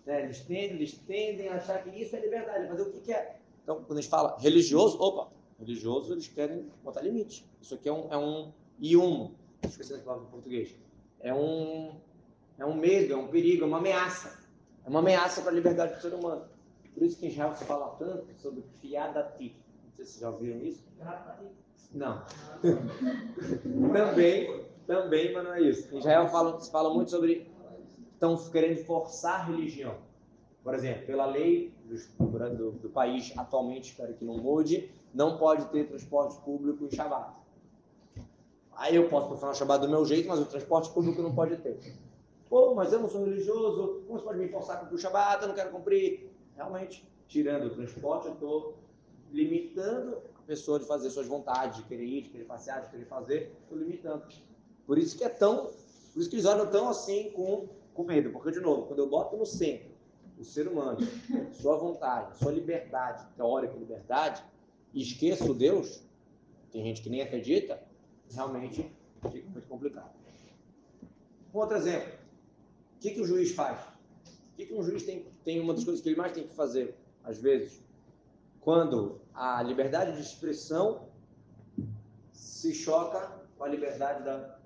[0.07, 2.66] né, eles, tendem, eles tendem a achar que isso é liberdade.
[2.68, 3.39] Mas o que, que é?
[3.62, 7.47] Então, quando a gente fala religioso, opa, religioso, eles querem botar limite.
[7.61, 10.75] Isso aqui é um, é um iumo, esqueci a palavra em português.
[11.21, 12.01] É um,
[12.59, 14.39] é um medo, é um perigo, é uma ameaça.
[14.85, 16.47] É uma ameaça para a liberdade do ser humano.
[17.01, 19.57] Por isso que Israel se fala tanto sobre fiadati.
[19.86, 20.84] Não sei se vocês já ouviram isso.
[21.94, 22.22] Não.
[23.90, 25.94] também, também, mas não é isso.
[25.94, 27.51] Em Israel fala, se fala muito sobre
[28.12, 29.96] estão querendo forçar a religião.
[30.62, 35.64] Por exemplo, pela lei do, do, do, país atualmente, espero que não mude, não pode
[35.70, 37.32] ter transporte público em Shabbat.
[38.76, 41.80] Aí eu posso funcionar Shabbat do meu jeito, mas o transporte público não pode ter.
[42.51, 45.40] Pô, mas eu não sou religioso, como você pode me forçar a cumprir o Shabbat?
[45.40, 46.30] Eu não quero cumprir.
[46.61, 48.78] Realmente, tirando o transporte, eu estou
[49.32, 53.06] limitando a pessoa de fazer suas vontades, de querer ir, de querer passear, de querer
[53.06, 54.26] fazer, estou limitando.
[54.86, 55.70] Por isso que é tão,
[56.12, 59.08] por isso que eles olham tão assim com, com medo, porque de novo, quando eu
[59.08, 59.88] boto no centro
[60.38, 60.98] o ser humano,
[61.62, 64.44] sua vontade, sua liberdade, teórica liberdade,
[64.92, 66.02] e esqueço Deus,
[66.70, 67.82] tem gente que nem acredita,
[68.30, 68.92] realmente
[69.32, 70.12] fica muito complicado.
[71.54, 72.12] Um outro exemplo.
[72.96, 73.80] O que, que o juiz faz?
[73.80, 76.55] O que, que um juiz tem, tem uma das coisas que ele mais tem que
[76.55, 76.94] fazer,
[77.24, 77.82] às vezes,
[78.61, 81.09] quando a liberdade de expressão
[82.32, 84.57] se choca com a liberdade da,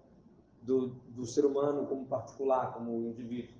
[0.60, 3.54] do, do ser humano como particular, como indivíduo.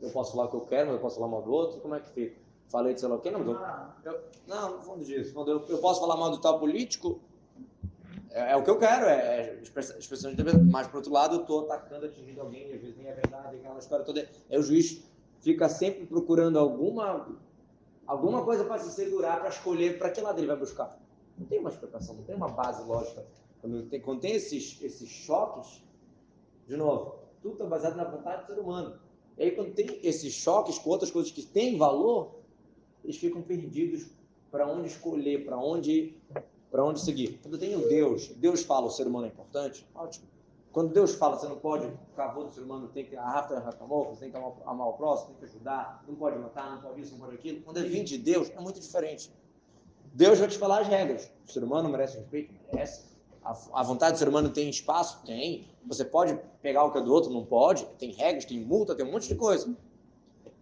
[0.00, 1.94] Eu posso falar o que eu quero, mas eu posso falar mal do outro, como
[1.94, 2.40] é que fica?
[2.68, 5.38] Falei de sei lá o que, não, eu, não, não fundo disso.
[5.38, 7.20] Eu, eu posso falar mal do tal político,
[8.30, 10.70] é, é o que eu quero, é, é expressão de liberdade.
[10.70, 13.78] Mas, por outro lado, eu estou atacando, atingindo alguém, às vezes nem é verdade, aquela
[13.78, 14.26] história toda.
[14.50, 15.04] Aí o juiz
[15.44, 17.28] fica sempre procurando alguma,
[18.06, 20.98] alguma coisa para se segurar, para escolher para que lado ele vai buscar.
[21.38, 23.26] Não tem uma explicação, não tem uma base lógica.
[23.60, 25.82] Quando tem, quando tem esses, esses choques,
[26.66, 28.98] de novo, tudo está baseado na vontade do ser humano.
[29.36, 32.36] E aí, quando tem esses choques com outras coisas que têm valor,
[33.02, 34.06] eles ficam perdidos
[34.50, 36.16] para onde escolher, para onde,
[36.72, 37.38] onde seguir.
[37.42, 40.26] Quando eu tenho Deus, Deus fala o ser humano é importante, ótimo.
[40.74, 44.20] Quando Deus fala, você não pode, o favor do ser humano tem que arrastar você
[44.22, 47.20] tem que amar, o próximo, tem que ajudar, não pode matar, não pode isso, não
[47.20, 47.62] pode aquilo.
[47.62, 49.32] Quando é vir de Deus, é muito diferente.
[50.12, 51.30] Deus vai te falar as regras.
[51.46, 52.52] O ser humano merece respeito?
[52.72, 53.04] Merece.
[53.44, 55.24] A, a vontade do ser humano tem espaço?
[55.24, 55.68] Tem.
[55.86, 57.30] Você pode pegar o que é do outro?
[57.30, 57.86] Não pode.
[57.96, 59.72] Tem regras, tem multa, tem um monte de coisa.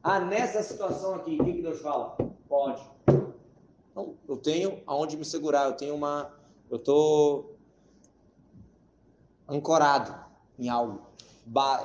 [0.03, 2.19] Ah, nessa situação aqui, o que Deus fala?
[2.51, 2.83] Pode.
[3.91, 6.35] Então, eu tenho aonde me segurar, eu tenho uma.
[6.71, 7.52] Eu estou
[9.53, 10.15] ancorado
[10.59, 11.01] em algo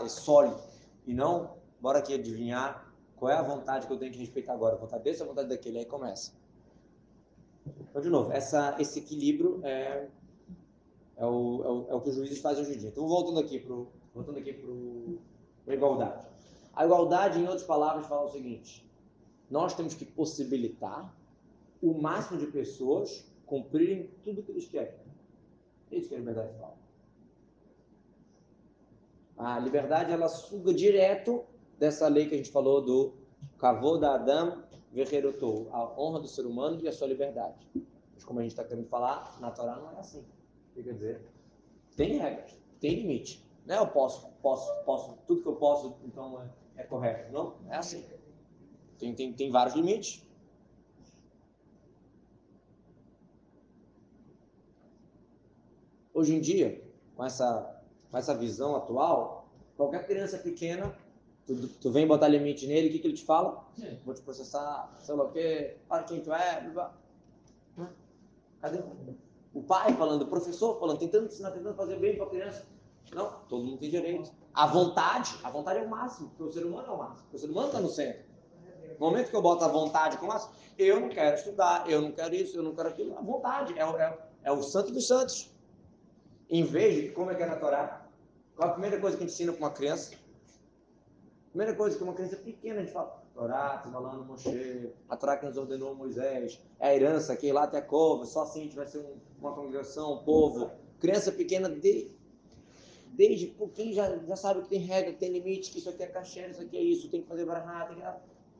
[0.03, 0.59] é sólido.
[1.05, 4.75] E não, bora aqui adivinhar qual é a vontade que eu tenho que respeitar agora.
[4.75, 5.79] A vontade desse ou a vontade daquele?
[5.79, 6.33] Aí começa.
[7.89, 10.07] Então, de novo, essa, esse equilíbrio é
[11.17, 12.89] é o, é o, é o que os juízes fazem hoje em dia.
[12.89, 13.75] Então, voltando aqui para
[14.13, 14.51] voltando aqui
[15.67, 16.25] a igualdade.
[16.73, 18.87] A igualdade, em outras palavras, fala o seguinte:
[19.49, 21.11] nós temos que possibilitar
[21.81, 24.93] o máximo de pessoas cumprirem tudo o que eles querem.
[25.91, 26.77] É isso que a liberdade fala.
[29.37, 31.43] A liberdade, ela suga direto
[31.77, 33.13] dessa lei que a gente falou do
[33.59, 37.55] Kavod Adam Vecherotou, a honra do ser humano e a sua liberdade.
[38.13, 40.25] Mas como a gente está querendo falar, na Torá não é assim
[40.83, 41.21] quer dizer,
[41.95, 43.45] tem regras, tem limite.
[43.65, 46.41] Não é eu posso, posso, posso, tudo que eu posso, então
[46.75, 47.31] é, é correto.
[47.31, 48.05] Não, é assim.
[48.97, 50.25] Tem, tem, tem vários limites.
[56.13, 56.83] Hoje em dia,
[57.15, 57.76] com essa,
[58.11, 60.95] com essa visão atual, qualquer criança pequena
[61.47, 63.65] Tu, tu vem botar limite nele, o que, que ele te fala?
[64.05, 66.93] Vou te processar, sei lá o quê, para quem tu é, blá,
[67.77, 67.89] blá.
[68.61, 68.83] Cadê
[69.53, 72.65] o pai falando, o professor falando, tentando ensinar, tentando fazer bem para a criança?
[73.13, 74.29] Não, todo mundo tem direito.
[74.53, 77.37] A vontade, a vontade é o máximo, porque o ser humano é o máximo, o
[77.37, 78.23] ser humano está no centro.
[78.99, 82.11] No momento que eu boto a vontade como máximo, eu não quero estudar, eu não
[82.11, 85.49] quero isso, eu não quero aquilo, a vontade é, é, é o santo dos santos.
[86.49, 88.07] Em vez de, como é que é na Torá?
[88.55, 90.15] Qual a primeira coisa que a gente ensina para uma criança?
[91.49, 95.45] Primeira coisa que uma criança pequena a gente fala, Torá, Tibalano, Moshe, a Torá que
[95.45, 98.87] nos ordenou Moisés, é a herança que lá até cova, só assim a gente vai
[98.87, 100.71] ser um- uma congregação, um povo.
[100.99, 102.11] Criança pequena, de,
[103.09, 106.07] desde pouquinho já, já sabe que tem regra, que tem limite, que isso aqui é
[106.07, 108.03] caché, isso aqui é isso, tem que fazer barra, tem que...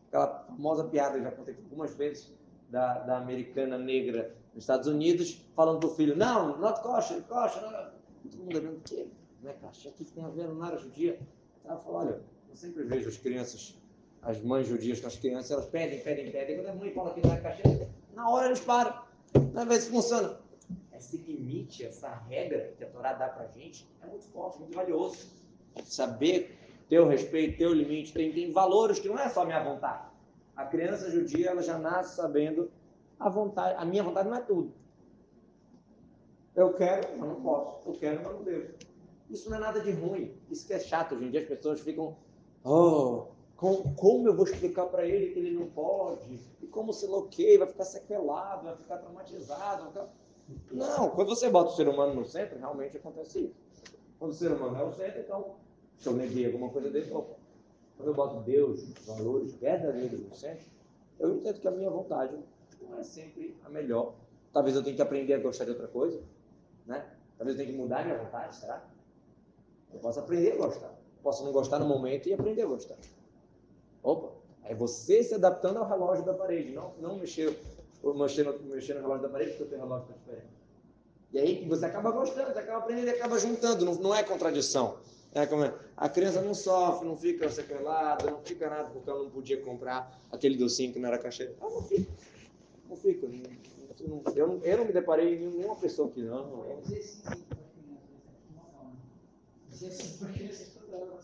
[0.10, 2.34] Aquela famosa piada já contei algumas vezes
[2.70, 7.92] da, da americana negra nos Estados Unidos, falando pro filho, não, not kosher, kosher, não.
[8.32, 9.06] Todo mundo olhando, o quê?
[9.44, 9.90] Não é caché?
[9.90, 11.20] O que tem a ver na área judia?
[11.64, 13.78] Ela falou, olha, eu sempre vejo as crianças,
[14.24, 16.56] as mães judias com as crianças, elas pedem, pedem, pedem.
[16.56, 19.00] Quando a mãe fala que não é cachê, na hora eles param.
[19.54, 20.40] Não ver se funciona.
[20.92, 25.28] Esse limite, essa regra que a Torá dá pra gente é muito forte, muito valioso.
[25.84, 26.58] Saber
[26.90, 30.08] ter o respeito, ter o limite, tem, tem valores que não é só minha vontade.
[30.56, 32.72] A criança judia, ela já nasce sabendo
[33.20, 34.72] a vontade, a minha vontade não é tudo.
[36.56, 37.88] Eu quero, mas não posso.
[37.90, 38.74] Eu quero, mas não devo.
[39.30, 40.34] Isso não é nada de ruim.
[40.50, 41.16] Isso que é chato.
[41.16, 42.16] Hoje em dia as pessoas ficam.
[42.64, 46.40] Oh, com, como eu vou explicar para ele que ele não pode?
[46.62, 49.84] E como se loqueia, vai ficar sequelado, vai ficar traumatizado.
[49.84, 50.10] vai ficar-
[50.72, 53.56] Não, quando você bota o ser humano no centro, realmente acontece isso.
[54.18, 55.56] Quando o ser humano é o centro, então,
[55.98, 57.36] se eu neguei alguma coisa dele, opa.
[57.96, 60.66] quando eu boto Deus, valores verdadeiros no centro,
[61.20, 62.36] eu entendo que a minha vontade
[62.90, 64.14] não é sempre a melhor.
[64.54, 66.22] Talvez eu tenha que aprender a gostar de outra coisa,
[66.86, 67.06] né?
[67.38, 68.84] Talvez eu tenha que mudar minha vontade, será?
[69.94, 70.94] Eu posso aprender a gostar.
[71.22, 72.98] Posso não gostar no momento e aprender a gostar.
[74.04, 74.32] Opa,
[74.64, 77.58] é você se adaptando ao relógio da parede, não, não mexer,
[78.04, 80.58] mexer, no, mexer no relógio da parede porque o teu relógio está diferente.
[81.34, 84.98] E aí você acaba gostando, você acaba aprendendo e acaba juntando, não, não é contradição.
[85.34, 89.24] É como é, a criança não sofre, não fica sequelada, não fica nada porque ela
[89.24, 91.52] não podia comprar aquele docinho que não era cachê.
[91.60, 92.12] Ela não fica.
[92.90, 93.28] Não fica.
[93.28, 96.48] Não- não- eu, não, eu não me deparei em nenhuma pessoa que não.
[96.48, 96.84] não.
[96.84, 97.48] Sim
[100.20, 101.20] para crianças toda hora.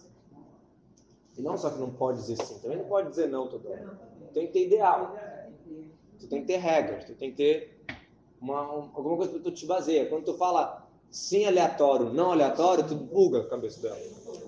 [1.36, 4.00] E não só que não pode dizer sim, também não pode dizer não toda hora.
[4.34, 5.16] Tem que ter ideal.
[6.20, 7.84] Tu tem que ter regras, tu tem que ter
[8.40, 10.08] uma, um- alguma coisa que tu te baseia.
[10.08, 13.98] Quando tu fala sim aleatório, não aleatório, tu buga a cabeça dela.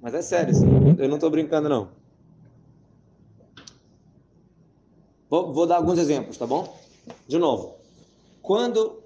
[0.00, 0.54] Mas é sério,
[0.98, 1.90] eu não estou brincando não.
[5.34, 6.78] Vou, vou dar alguns exemplos, tá bom?
[7.26, 7.74] De novo,
[8.40, 9.02] quando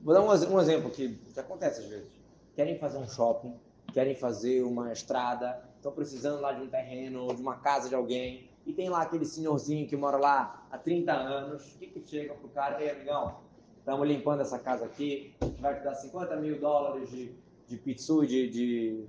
[0.00, 2.08] Vou dar um, um exemplo que, acontece às vezes.
[2.56, 3.54] Querem fazer um shopping,
[3.92, 7.94] querem fazer uma estrada, estão precisando lá de um terreno ou de uma casa de
[7.94, 12.08] alguém, e tem lá aquele senhorzinho que mora lá há 30 anos, o que, que
[12.08, 13.36] chega pro cara, ei amigão,
[13.78, 17.34] estamos limpando essa casa aqui, vai te dar 50 mil dólares de,
[17.68, 19.04] de pitsu, de, de,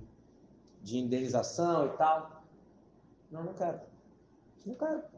[0.82, 2.44] de indenização e tal.
[3.32, 3.80] Não, não quero.
[4.66, 5.13] Não quero.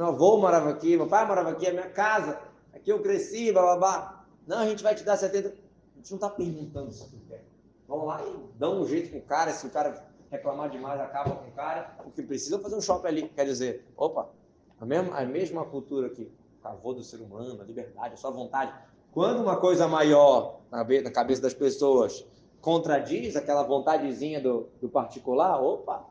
[0.00, 2.40] Meu avô morava aqui, meu pai morava aqui, é minha casa,
[2.72, 4.24] aqui eu cresci, blá blá blá.
[4.46, 5.48] Não, a gente vai te dar 70.
[5.48, 5.52] A
[5.98, 7.44] gente não está perguntando se tu quer.
[7.86, 9.52] Vamos lá e dão um jeito com o cara.
[9.52, 11.98] Se o cara reclamar demais, acaba com o cara.
[12.06, 13.28] O que precisa é fazer um shopping ali.
[13.28, 14.30] Quer dizer, opa,
[14.80, 16.32] a mesma, a mesma cultura que
[16.62, 18.72] cavô do ser humano, a liberdade, a sua vontade.
[19.12, 22.24] Quando uma coisa maior na na cabeça das pessoas
[22.62, 26.06] contradiz aquela vontadezinha do, do particular, opa,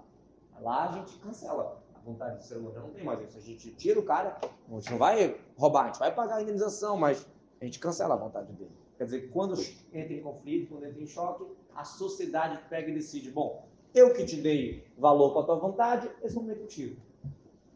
[0.61, 2.79] lá a gente cancela a vontade do ser humano.
[2.79, 3.37] Não tem mais isso.
[3.37, 6.41] A gente tira o cara, a gente não vai roubar, a gente vai pagar a
[6.41, 7.25] indenização, mas
[7.61, 8.71] a gente cancela a vontade dele.
[8.97, 9.55] Quer dizer, quando
[9.93, 14.25] entra em conflito, quando entra em choque, a sociedade pega e decide: bom, eu que
[14.25, 16.97] te dei valor com a tua vontade, esse momento tiro.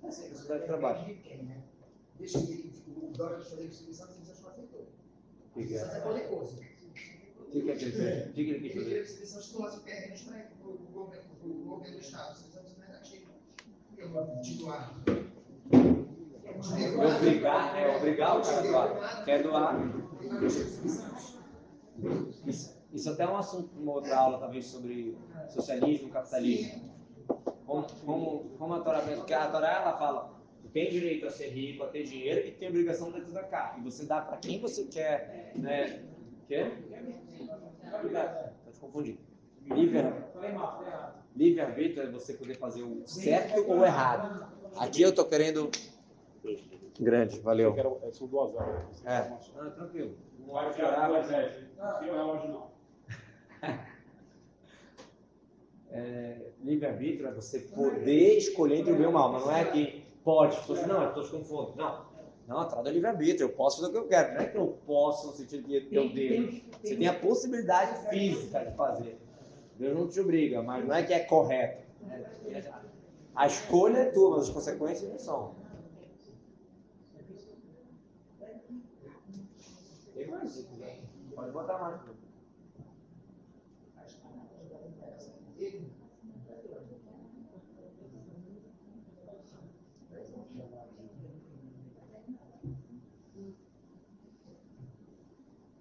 [0.04, 1.18] É assim que a sociedade trabalha.
[2.18, 4.82] Deixa ele, o Dória de fazer distribuição, a distribuição não aceitou.
[4.82, 5.98] O que que Isso é?
[5.98, 6.62] é qualquer coisa.
[7.40, 8.28] O que quer dizer?
[8.30, 9.04] O que que ele quis Ele queria fazer?
[9.04, 10.78] distribuição de doação de terrenos para o
[11.48, 12.36] governo do Estado.
[12.38, 13.28] Vocês não precisam achei.
[16.80, 19.26] Eu obrigar, é obrigar o doar.
[19.26, 19.76] Quer doar?
[22.46, 25.18] Isso, isso até é um assunto uma outra aula, talvez, sobre
[25.50, 26.94] socialismo capitalismo.
[27.66, 30.34] Como, como, como a Torá pensa, porque a Torá ela fala,
[30.74, 33.76] tem direito a ser rico, a ter dinheiro e tem obrigação de cá.
[33.78, 36.04] E você dá para quem você quer, né?
[36.48, 36.72] Quer?
[38.12, 39.20] Tá te confundindo.
[39.62, 40.02] Livre,
[40.34, 41.23] Falei mal, falei errado.
[41.36, 44.48] Livre-arbítrio é você poder fazer o certo ou o errado.
[44.78, 45.70] Aqui eu tô querendo
[47.00, 47.74] Grande, valeu.
[47.76, 49.04] Era- é, São duas horas.
[49.06, 49.18] É.
[49.18, 50.16] Ah, tranquilo.
[50.40, 51.56] Não Vai chorar, vai horas.
[52.00, 52.68] Sem o relógio não.
[55.92, 59.66] é, livre-arbítrio é você poder escolher entre o bem e o mal, mas não é
[59.66, 61.76] que pode, pessoas, não, as pessoas confundem.
[61.78, 62.06] Não,
[62.48, 64.58] não, a tal do livre-arbítrio, eu posso fazer o que eu quero, não é que
[64.58, 66.62] eu posso no sentido que eu devo.
[66.82, 69.18] Você tem a possibilidade física de fazer.
[69.78, 71.84] Deus não te obriga, mas não é que é correto.
[73.36, 75.56] A escolha é tua, mas as consequências não são.
[80.14, 81.02] Tem mais, se quiser.
[81.36, 82.02] Pode botar mais.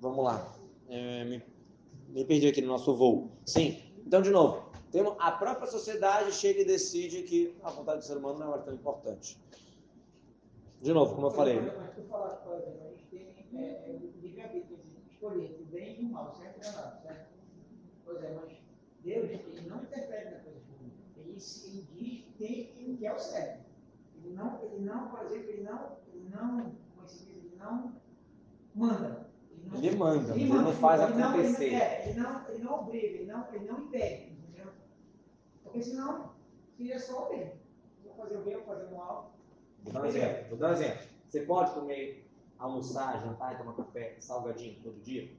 [0.00, 0.52] Vamos lá.
[0.88, 1.42] É, me,
[2.08, 3.30] me perdi aqui no nosso voo.
[3.52, 3.82] Sim.
[4.06, 8.16] Então, de novo, temos, a própria sociedade chega e decide que a vontade do ser
[8.16, 9.38] humano não é tão importante.
[10.80, 14.00] De novo, como eu falei, Mas tu falaste, por exemplo, a gente tem é, é,
[14.20, 17.28] livre-arbítrio, escolher o bem e o mal, certo certo?
[18.04, 18.52] Pois é, mas
[19.04, 20.92] Deus, ele não interfere na coisa ruim.
[21.16, 23.64] Ele, ele diz que tem o que é o certo.
[24.16, 25.98] Ele não, por exemplo, ele não,
[26.58, 26.72] é
[28.74, 29.21] manda.
[29.72, 31.74] Não- Ele manda, ele manda, não faz ele não- acontecer.
[31.74, 34.72] é, ele não, ele não obriga, ele não, ele não impede, entendeu?
[35.64, 36.30] Porque senão,
[36.76, 37.52] seria só o bem.
[38.04, 39.32] Vou fazer o bem, vou fazer o mal.
[39.82, 40.48] Vou dar um exemplo.
[40.50, 40.98] Vou dar um exemplo.
[41.28, 45.30] Você pode comer, almoçar, jantar e tomar café salgadinho todo dia?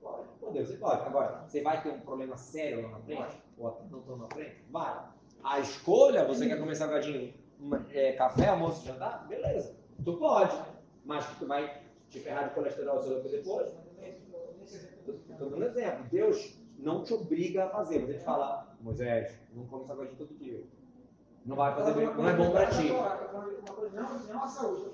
[0.00, 0.28] Pode.
[0.40, 1.02] Pode, você pode.
[1.02, 3.36] Agora, você vai ter um problema sério lá na frente?
[3.58, 4.56] Ou não tão na frente?
[4.70, 5.04] Vai.
[5.42, 9.26] A escolha, você quer comer salgadinho, uma- é, café, almoço, jantar?
[9.26, 9.74] Beleza.
[10.04, 10.56] Tu pode.
[11.04, 13.68] Mas tu vai te ferrar de colesterol seu depois?
[15.30, 16.04] Estou dando exemplo.
[16.10, 20.64] Deus não te obriga a fazer, mas ele fala, Moisés, não come salgadinho todo dia.
[21.44, 22.90] Não vai fazer bem, não é bom para ti.
[22.90, 24.90] Não, a saúde,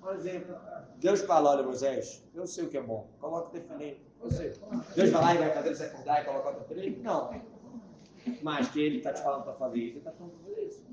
[0.00, 0.56] Por exemplo,
[0.96, 4.00] Deus fala, olha Moisés, eu sei o que é bom, coloca o tefilim.
[4.22, 4.52] Eu sei.
[4.94, 7.02] Deus vai lá e vai fazer você acordar e colocar o tefilim?
[7.02, 7.42] Não.
[8.42, 10.84] Mas que ele está te falando para fazer isso, ele está falando para fazer isso.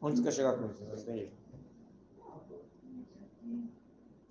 [0.00, 0.84] Onde tu quer chegar com isso?
[0.84, 1.30] Não entendi.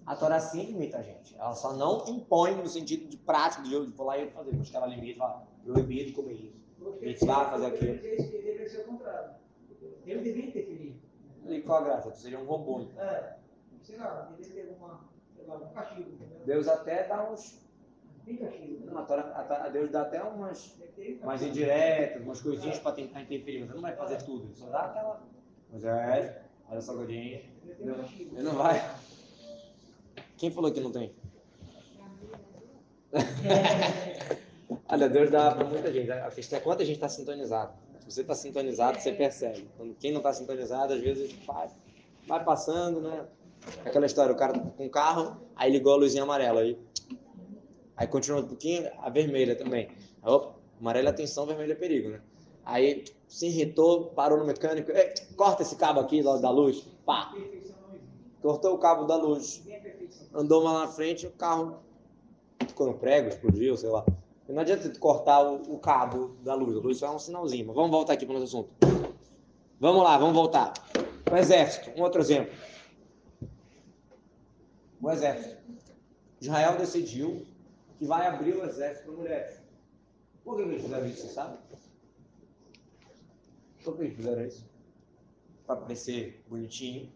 [0.05, 1.35] A Torá sim limita a gente.
[1.35, 4.55] Ela só não impõe no sentido de prático de eu vou lá e fazer.
[4.55, 6.61] Mas que ela limita e fala, proibido comer isso.
[7.01, 7.97] Mitzvah fazer aquilo.
[7.97, 9.35] Deveria ser o contrário.
[10.05, 11.01] Ele deveria interferir.
[11.47, 12.11] E qual a graça?
[12.11, 12.81] Tu seria um robô.
[12.81, 13.03] então.
[13.03, 13.37] É,
[13.81, 14.99] sei lá, deveria ter alguma,
[15.35, 16.11] sei lá, um castigo.
[16.45, 17.61] Deus até dá uns.
[18.25, 18.85] Tem castigo.
[18.85, 20.77] Não, a, Torá, a, a Deus dá até umas
[21.23, 23.61] mais indiretas, umas coisinhas para tentar interferir.
[23.61, 24.45] Mas ele não vai fazer tudo.
[24.45, 25.21] Ele só dá aquela.
[25.69, 26.35] Moisés,
[26.69, 27.41] olha só, Godinho.
[27.79, 28.79] Ele não vai.
[30.41, 31.13] Quem falou que não tem?
[34.89, 36.11] Olha, Deus dá para muita gente.
[36.11, 37.73] A questão é quanto a gente está sintonizado.
[37.99, 39.69] Se você está sintonizado, você percebe.
[39.77, 41.69] Quando quem não está sintonizado, às vezes vai,
[42.27, 43.23] vai passando, né?
[43.85, 46.61] Aquela história, o cara tá com carro, aí ligou a luzinha amarela.
[46.61, 46.75] Aí,
[47.95, 49.91] aí continua um pouquinho, a vermelha também.
[50.23, 52.21] Opa, amarela é atenção, vermelha é perigo, né?
[52.65, 57.31] Aí se irritou, parou no mecânico, "Ei, corta esse cabo aqui da luz, pá,
[58.41, 59.61] cortou o cabo da luz.
[60.33, 61.79] Andou lá na frente, o carro
[62.67, 64.05] ficou no prego, explodiu, sei lá.
[64.47, 67.67] Não adianta cortar o, o cabo da luz, a luz só é um sinalzinho.
[67.67, 68.69] Mas vamos voltar aqui para o nosso assunto.
[69.79, 70.73] Vamos lá, vamos voltar.
[71.31, 72.53] O exército, um outro exemplo.
[75.01, 75.57] O exército.
[76.41, 77.45] Israel decidiu
[77.97, 79.61] que vai abrir o exército para mulheres.
[80.43, 81.57] Por que eles fizeram isso, você sabe?
[83.83, 84.65] Por que eles fizeram isso?
[85.65, 87.11] Para parecer bonitinho,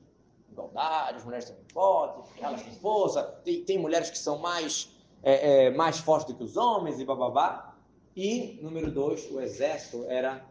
[0.56, 4.90] igualdade, as mulheres também podem, elas têm força, tem, tem mulheres que são mais,
[5.22, 7.76] é, é, mais fortes do que os homens e bababá.
[8.16, 10.44] E, número dois, o exército era,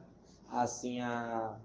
[0.51, 1.57] assim, a,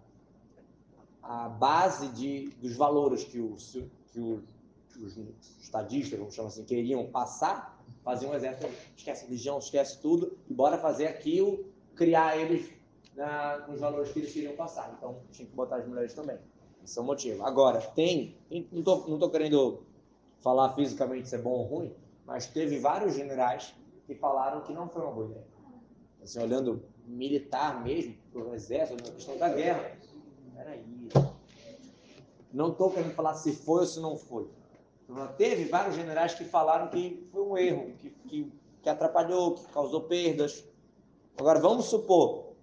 [1.21, 3.77] a base de, dos valores que os,
[4.13, 5.17] que os,
[5.61, 10.77] estadistas, vamos chamar assim, queriam passar, faziam um exército, esquece religião, esquece tudo, e bora
[10.77, 11.65] fazer aquilo,
[11.95, 12.69] criar eles
[13.15, 14.93] na, com os valores que eles queriam passar.
[14.97, 16.37] Então, tinha que botar as mulheres também.
[16.83, 17.43] Esse é motivo.
[17.43, 18.37] Agora, tem,
[18.71, 19.83] não tô, não tô querendo
[20.39, 21.93] falar fisicamente se é bom ou ruim,
[22.25, 23.73] mas teve vários generais
[24.05, 25.47] que falaram que não foi uma boa ideia.
[26.21, 29.97] Assim, olhando militar mesmo, pro exército, na questão da guerra.
[30.55, 30.83] Peraí.
[32.51, 34.49] Não estou querendo falar se foi ou se não foi.
[35.07, 39.65] Falando, Teve vários generais que falaram que foi um erro, que, que, que atrapalhou, que
[39.71, 40.63] causou perdas.
[41.37, 42.53] Agora, vamos supor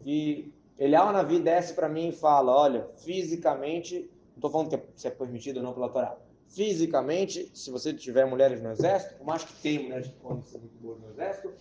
[0.00, 4.82] que Elial Navi desce para mim e fala: olha, fisicamente, não estou falando que é,
[4.94, 6.16] se é permitido ou não pela Torá.
[6.46, 10.58] Fisicamente, se você tiver mulheres no exército, por mais que tenha mulheres que podem ser
[10.58, 11.52] muito boas no exército,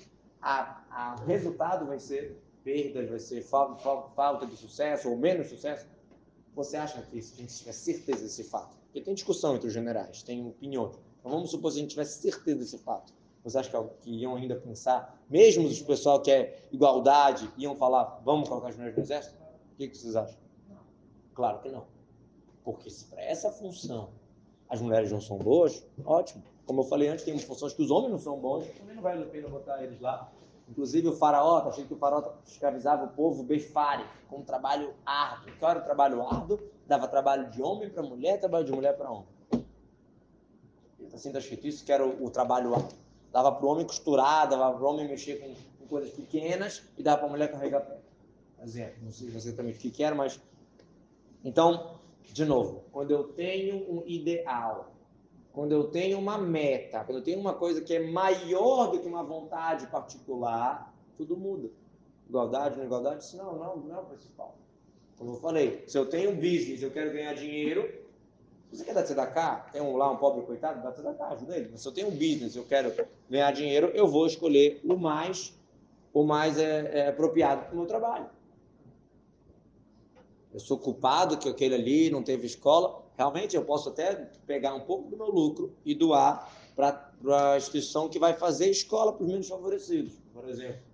[0.41, 5.85] o resultado vai ser perdas, vai ser falta, falta de sucesso ou menos sucesso.
[6.53, 8.77] você acha que se a gente tiver certeza desse fato?
[8.85, 10.95] Porque tem discussão entre os generais, tem opiniões.
[11.19, 13.13] Então vamos supor se a gente tivesse certeza desse fato.
[13.49, 18.19] Você acha que, que iam ainda pensar, mesmo os pessoal que é igualdade, iam falar,
[18.25, 19.37] vamos colocar as mulheres no exército?
[19.73, 20.37] O que, que vocês acham?
[21.33, 21.85] Claro que não.
[22.61, 24.09] Porque se para essa função
[24.67, 26.43] as mulheres não são boas, ótimo.
[26.65, 29.23] Como eu falei antes, tem funções que os homens não são bons, também não vale
[29.23, 30.29] a pena botar eles lá.
[30.67, 34.93] Inclusive o faraó, tá achei que o faraó escravizava o povo befare, com um trabalho
[35.05, 35.53] árduo.
[35.57, 36.59] Que era o trabalho árduo?
[36.85, 39.27] Dava trabalho de homem para mulher, trabalho de mulher para homem.
[41.13, 43.06] Assim está escrito isso, que era o, o trabalho árduo.
[43.37, 47.03] Dava para o homem costurar, dava para o homem mexer com, com, coisas pequenas e
[47.03, 47.99] dava para a mulher carregar pé.
[48.63, 50.41] Exemplo, não sei exatamente o que, era, mas...
[51.45, 54.91] Então, de novo, quando eu tenho um ideal,
[55.53, 59.07] quando eu tenho uma meta, quando eu tenho uma coisa que é maior do que
[59.07, 61.69] uma vontade particular, tudo muda.
[62.27, 64.57] Igualdade, não igualdade, isso não, não, não é o principal.
[65.15, 67.87] Como eu falei, se eu tenho um business, eu quero ganhar dinheiro,
[68.71, 69.69] você quer dar tzedakah?
[69.71, 71.77] Tem um, lá um pobre coitado, dá tzedakah, ajuda ele.
[71.77, 72.93] Se eu tenho um business, eu quero
[73.29, 75.57] ganhar dinheiro, eu vou escolher o mais,
[76.13, 78.29] o mais é, é apropriado para o meu trabalho.
[80.53, 84.15] Eu sou culpado que aquele ali não teve escola, realmente eu posso até
[84.45, 87.11] pegar um pouco do meu lucro e doar para
[87.53, 90.86] a instituição que vai fazer escola para os menos favorecidos, por exemplo.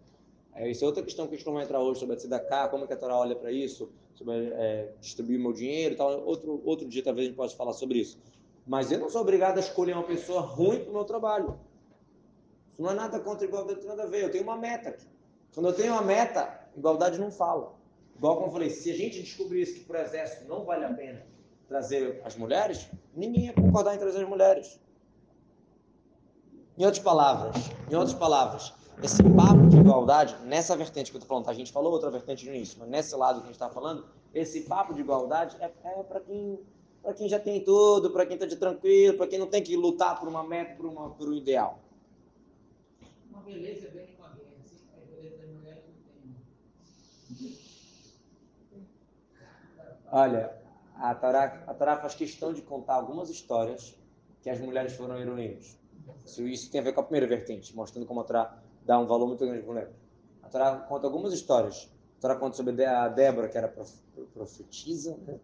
[0.55, 2.69] É, isso é outra questão que a gente não vai entrar hoje sobre a Tzedakah,
[2.69, 6.23] como é que a Torá olha para isso, sobre é, distribuir meu dinheiro e tal.
[6.25, 8.19] Outro, outro dia talvez a gente possa falar sobre isso.
[8.65, 11.59] Mas eu não sou obrigado a escolher uma pessoa ruim para o meu trabalho.
[12.71, 14.23] Isso não é nada contra a igualdade, nada a ver.
[14.23, 15.05] Eu tenho uma meta aqui.
[15.53, 17.75] Quando eu tenho uma meta, igualdade não fala.
[18.15, 21.25] Igual como eu falei, se a gente descobrisse que o exército não vale a pena
[21.67, 24.79] trazer as mulheres, ninguém ia concordar em trazer as mulheres.
[26.77, 27.55] Em outras palavras,
[27.89, 31.51] em outras palavras, esse papo de igualdade, nessa vertente que eu estou falando, tá?
[31.51, 34.05] a gente falou outra vertente no início, mas nesse lado que a gente está falando,
[34.33, 36.59] esse papo de igualdade é, é para quem,
[37.15, 40.19] quem já tem tudo, para quem está de tranquilo, para quem não tem que lutar
[40.19, 41.79] por uma meta, por, uma, por um ideal.
[43.29, 45.95] Uma beleza bem com a guerra, assim, a beleza das mulheres não
[47.39, 47.57] tem.
[50.11, 50.61] Olha,
[50.95, 53.95] a Torá, a Torá faz questão de contar algumas histórias
[54.41, 55.77] que as mulheres foram heroínas.
[56.25, 59.05] Isso, isso tem a ver com a primeira vertente, mostrando como a Torá dá um
[59.05, 59.91] valor muito grande para mulher.
[60.41, 61.89] A Torá conta algumas histórias.
[62.17, 63.73] A Torá conta sobre a Débora, que era
[64.33, 65.39] profetisa, né?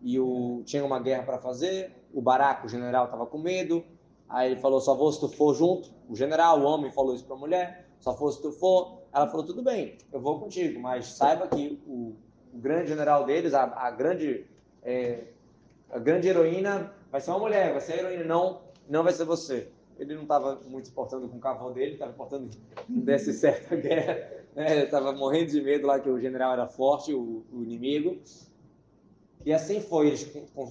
[0.00, 1.94] e o, tinha uma guerra para fazer.
[2.12, 3.84] O Baraco, o general, estava com medo.
[4.28, 5.90] Aí ele falou: só vou se tu for junto.
[6.08, 9.02] O general, o homem, falou isso para a mulher: só vou se tu for.
[9.12, 12.14] Ela falou: tudo bem, eu vou contigo, mas saiba que o,
[12.52, 14.46] o grande general deles, a, a grande
[14.82, 15.24] é,
[15.90, 19.24] a grande heroína vai ser uma mulher, vai ser a heroína, não, não vai ser
[19.24, 19.70] você.
[20.00, 23.76] Ele não estava muito se importando com o cavalo dele, estava importando que desse certa
[23.76, 24.28] guerra.
[24.56, 24.84] Né?
[24.84, 28.18] Estava morrendo de medo lá que o general era forte, o, o inimigo.
[29.44, 30.14] E assim foi,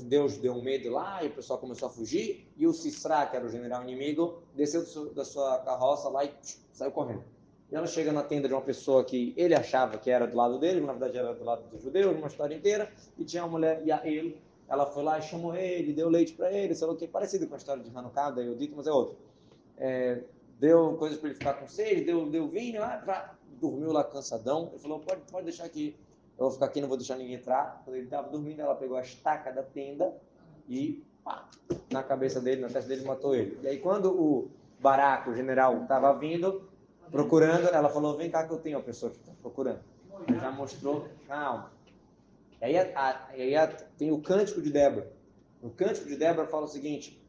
[0.06, 2.48] Deus deu um medo lá e o pessoal começou a fugir.
[2.58, 6.32] E o Sisra, que era o general inimigo, desceu da sua carroça lá e
[6.74, 7.24] saiu correndo.
[7.72, 10.58] E ela chega na tenda de uma pessoa que ele achava que era do lado
[10.58, 13.52] dele, mas na verdade era do lado dos judeus, uma história inteira, e tinha uma
[13.52, 16.86] mulher, e a ele, ela foi lá e chamou ele, deu leite para ele, sei
[16.86, 19.18] lá o que, parecido com a história de Hanukkah, da Eudito, mas é outro.
[19.78, 20.22] É,
[20.60, 24.70] deu coisas para ele ficar com sede, deu, deu vinho, lá, pra, dormiu lá cansadão,
[24.72, 25.98] ele falou, pode, pode deixar aqui,
[26.38, 27.82] eu vou ficar aqui, não vou deixar ninguém entrar.
[27.84, 30.16] Quando ele estava dormindo, ela pegou a estaca da tenda
[30.70, 31.50] e pá,
[31.92, 33.60] na cabeça dele, na testa dele, matou ele.
[33.64, 34.50] E aí quando o
[34.80, 36.70] Baraco, o general, estava vindo,
[37.12, 39.80] procurando, ela falou, vem cá que eu tenho a pessoa que está procurando.
[40.28, 41.72] Ele já mostrou, calma.
[42.62, 45.12] E aí, a, aí a, tem o cântico de Débora.
[45.62, 47.20] No cântico de Débora fala o seguinte,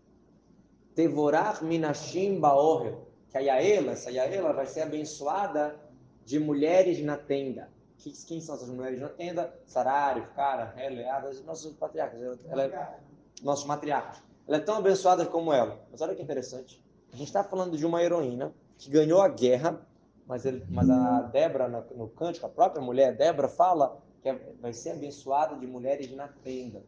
[0.94, 5.78] Tevorar minashim baorel, que a Yaela, essa Yaela vai ser abençoada
[6.24, 7.70] de mulheres na tenda.
[7.96, 9.54] Que, quem são essas mulheres na tenda?
[9.66, 12.20] Sarário, Cara, Eleadas, nossos patriarcas.
[12.48, 12.98] Ela é,
[13.42, 14.22] nossos matriarcas.
[14.48, 15.80] Ela é tão abençoada como ela.
[15.90, 16.82] Mas olha que interessante.
[17.12, 19.80] A gente está falando de uma heroína que ganhou a guerra,
[20.26, 24.54] mas, ele, mas a Débora, no, no cântico, a própria mulher, Débora, fala que é,
[24.60, 26.82] vai ser abençoada de mulheres na tenda.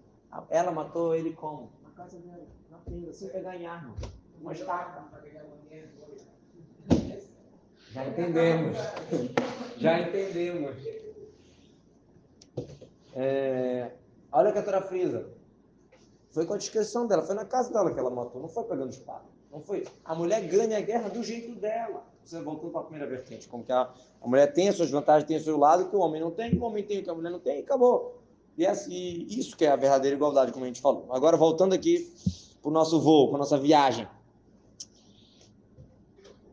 [0.49, 1.71] Ela matou ele como?
[1.83, 3.95] Na casa dela, na tenda, sem pegar em arma.
[4.41, 5.05] Uma estaca.
[7.93, 8.79] Já entendemos.
[9.77, 10.77] Já entendemos.
[13.15, 13.93] É,
[14.33, 15.31] olha que a Torá frisa.
[16.31, 18.91] Foi com a descrição dela, foi na casa dela que ela matou, não foi pegando
[18.91, 19.25] espada.
[19.51, 19.87] Não foi.
[20.03, 22.07] A mulher ganha a guerra do jeito dela.
[22.25, 25.27] Você voltou para a primeira vertente, como que a, a mulher tem as suas vantagens,
[25.27, 27.15] tem o seu lado que o homem não tem, que o homem tem que a
[27.15, 28.23] mulher não tem, e acabou.
[28.57, 31.07] E, assim, isso que é a verdadeira igualdade, como a gente falou.
[31.11, 32.13] Agora, voltando aqui
[32.61, 34.07] para o nosso voo, para a nossa viagem.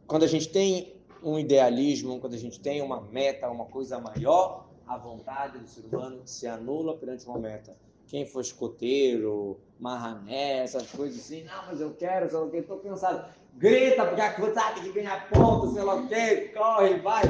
[0.07, 4.67] Quando a gente tem um idealismo, quando a gente tem uma meta, uma coisa maior,
[4.87, 7.77] a vontade do ser humano se anula perante uma meta.
[8.07, 13.31] quem for escoteiro, marrané, essas coisas assim, não, mas eu quero, o que, tô cansado.
[13.59, 17.23] Grita, porque a coisa tem que ganhar ponto, sei lá o que, corre, vai.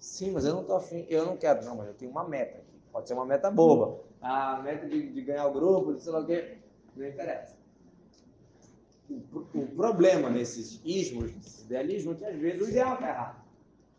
[0.00, 2.58] Sim, mas eu não tô afim, eu não quero, não, mas eu tenho uma meta
[2.58, 2.76] aqui.
[2.92, 4.00] Pode ser uma meta boba.
[4.20, 6.58] A meta de, de ganhar o grupo, sei lá o que,
[6.96, 7.54] não interessa.
[9.08, 13.44] O, o problema nesses ismos, nesses idealismos, é que às vezes o ideal está errado.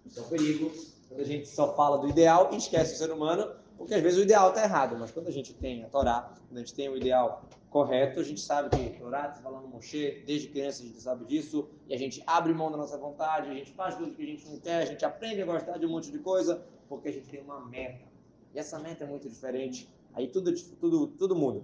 [0.05, 0.71] Isso é um perigo
[1.07, 4.19] quando a gente só fala do ideal e esquece o ser humano, porque às vezes
[4.19, 6.89] o ideal está errado, mas quando a gente tem a Torá, quando a gente tem
[6.89, 11.25] o ideal correto, a gente sabe que Torá, falando Moshe, desde criança a gente sabe
[11.25, 14.25] disso, e a gente abre mão da nossa vontade, a gente faz coisas que a
[14.25, 17.11] gente não quer, a gente aprende a gostar de um monte de coisa, porque a
[17.11, 18.05] gente tem uma meta.
[18.53, 21.61] E essa meta é muito diferente, aí tudo, tudo, tudo muda.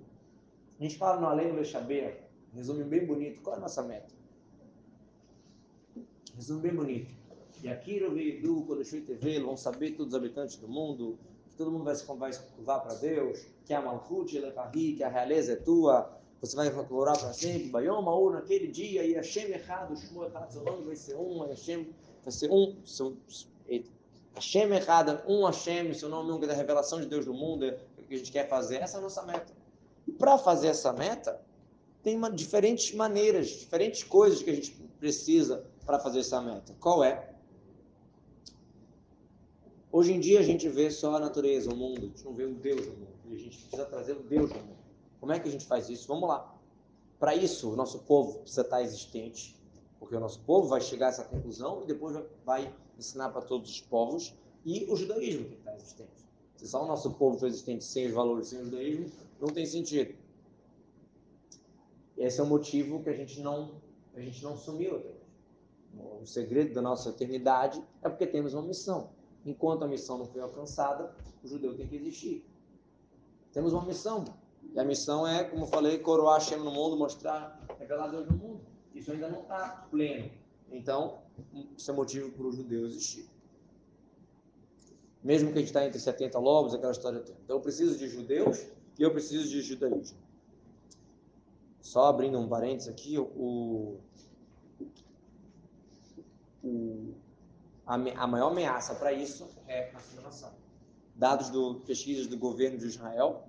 [0.80, 2.20] A gente fala no Além do Lechabeia,
[2.54, 4.14] resumo bem bonito, qual é a nossa meta?
[6.36, 7.14] Resumo bem bonito.
[7.64, 11.18] E aqui no Veidu, quando eu TV, vão saber todos os habitantes do mundo,
[11.54, 15.08] que todo mundo vai se, vai curvar para Deus, que a Malchut, Elefahi, que a
[15.08, 19.96] realeza é tua, você vai orar para sempre, Bayom, Aur, naquele dia, e Hashem errado,
[19.96, 21.88] Shmuel errado, seu nome vai ser um, Hashem
[22.24, 23.16] vai ser um, seu,
[24.34, 28.04] Hashem errado, um Hashem, seu nome é da revelação de Deus no mundo, é o
[28.04, 29.54] que a gente quer fazer, essa é a nossa meta.
[30.08, 31.40] E para fazer essa meta,
[32.02, 36.76] tem uma, diferentes maneiras, diferentes coisas que a gente precisa para fazer essa meta.
[36.80, 37.33] Qual é?
[39.96, 42.46] Hoje em dia a gente vê só a natureza, o mundo, a gente não vê
[42.46, 43.14] o Deus no mundo.
[43.30, 44.80] E a gente precisa trazer o Deus no mundo.
[45.20, 46.08] Como é que a gente faz isso?
[46.08, 46.52] Vamos lá.
[47.20, 49.56] Para isso, o nosso povo precisa estar existente,
[50.00, 53.70] porque o nosso povo vai chegar a essa conclusão e depois vai ensinar para todos
[53.70, 54.34] os povos.
[54.66, 56.26] E o judaísmo tem que estar existente.
[56.56, 59.68] Se só o nosso povo for existente sem os valores, sem o judaísmo, não tem
[59.68, 60.16] sentido.
[62.18, 63.80] Esse é o motivo que a gente não,
[64.16, 65.04] a gente não sumiu.
[66.20, 69.12] O segredo da nossa eternidade é porque temos uma missão.
[69.46, 71.14] Enquanto a missão não foi alcançada,
[71.44, 72.46] o judeu tem que existir.
[73.52, 74.24] Temos uma missão.
[74.74, 78.38] E a missão é, como eu falei, coroar Hashem no mundo, mostrar, revelar Deus no
[78.38, 78.62] mundo.
[78.96, 80.32] Isso ainda não está pleno.
[80.72, 81.20] Então,
[81.78, 83.30] isso é motivo para o judeu existir.
[85.24, 87.38] Mesmo que a gente está entre 70 lobos, aquela história toda.
[87.44, 88.66] Então, eu preciso de judeus
[88.98, 90.18] e eu preciso de judaísmo.
[91.82, 94.00] Só abrindo um parênteses aqui, o,
[96.64, 97.14] o
[97.86, 100.52] a, a maior ameaça para isso é a assimilação.
[101.16, 103.48] Dados do pesquisas do governo de Israel,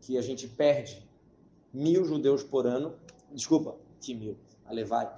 [0.00, 1.06] que a gente perde
[1.72, 2.94] mil judeus por ano,
[3.32, 5.14] desculpa, que mil, a levar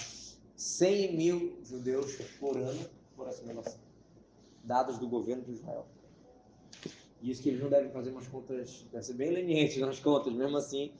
[0.56, 2.84] 100 mil judeus por ano
[3.16, 3.78] por assimilação.
[4.64, 5.86] Dados do governo de Israel.
[7.22, 10.32] E isso que eles não devem fazer umas contas, deve ser bem lenientes nas contas,
[10.32, 10.92] mesmo assim,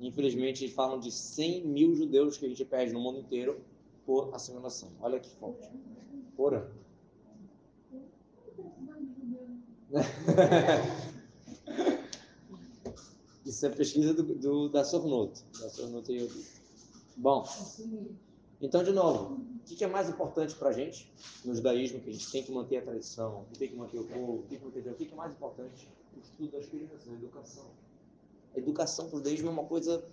[0.00, 3.60] infelizmente, eles falam de 100 mil judeus que a gente perde no mundo inteiro
[4.06, 4.90] por assimilação.
[5.00, 5.70] Olha que forte.
[6.34, 6.85] Por ano.
[13.44, 15.40] Isso é pesquisa do, do, da Sornoto.
[15.60, 16.28] Da Sornoto e
[17.16, 17.46] Bom,
[18.60, 21.12] então, de novo, o que é mais importante para a gente
[21.44, 22.00] no judaísmo?
[22.00, 24.58] Que a gente tem que manter a tradição, que tem que manter o povo, tem
[24.58, 25.88] que manter o que é mais importante?
[26.14, 27.66] O estudo das crianças, a educação.
[28.54, 30.04] A educação para o judaísmo é uma coisa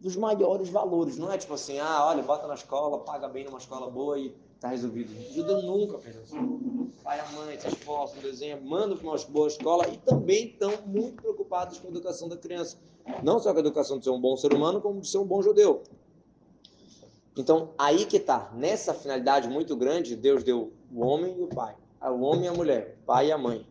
[0.00, 1.16] dos maiores valores.
[1.16, 4.34] Não é tipo assim, ah, olha, bota na escola, paga bem numa escola boa e
[4.56, 5.12] Está resolvido.
[5.32, 6.90] Judeu nunca fez assim.
[7.04, 11.22] Pai a mãe se esforçam, desenham, mandam para uma boa escola e também estão muito
[11.22, 12.78] preocupados com a educação da criança.
[13.22, 15.24] Não só com a educação de ser um bom ser humano, como de ser um
[15.24, 15.84] bom judeu.
[17.36, 18.50] Então, aí que está.
[18.54, 21.76] Nessa finalidade muito grande, Deus deu o homem e o pai.
[22.00, 23.66] Ah, o homem e a mulher, o pai e a mãe.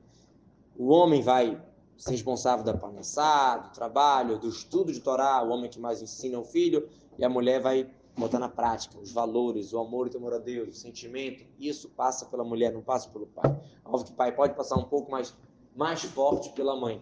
[0.78, 1.60] O homem vai
[1.98, 6.38] ser responsável da parnassá, do trabalho, do estudo de Torá, o homem que mais ensina
[6.40, 10.34] o filho, e a mulher vai botar na prática os valores, o amor e temor
[10.34, 13.56] a Deus, o sentimento, isso passa pela mulher, não passa pelo pai.
[13.84, 15.36] Óbvio que o pai pode passar um pouco mais,
[15.76, 17.02] mais forte pela mãe.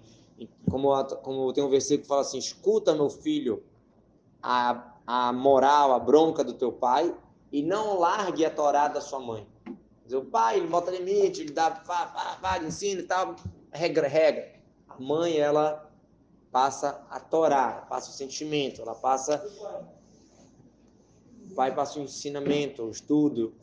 [0.70, 3.64] Como, como tem um versículo que fala assim: escuta, meu filho,
[4.42, 7.16] a, a moral, a bronca do teu pai
[7.52, 9.48] e não largue a torada da sua mãe.
[10.12, 11.82] O pai, ele bota limite, ele dá,
[12.66, 13.36] ensina e tal,
[13.72, 14.54] regra, regra.
[14.90, 15.90] A mãe, ela
[16.52, 19.44] passa a torar, passa o sentimento, ela passa
[21.54, 23.54] pai passa o ensinamento, o estudo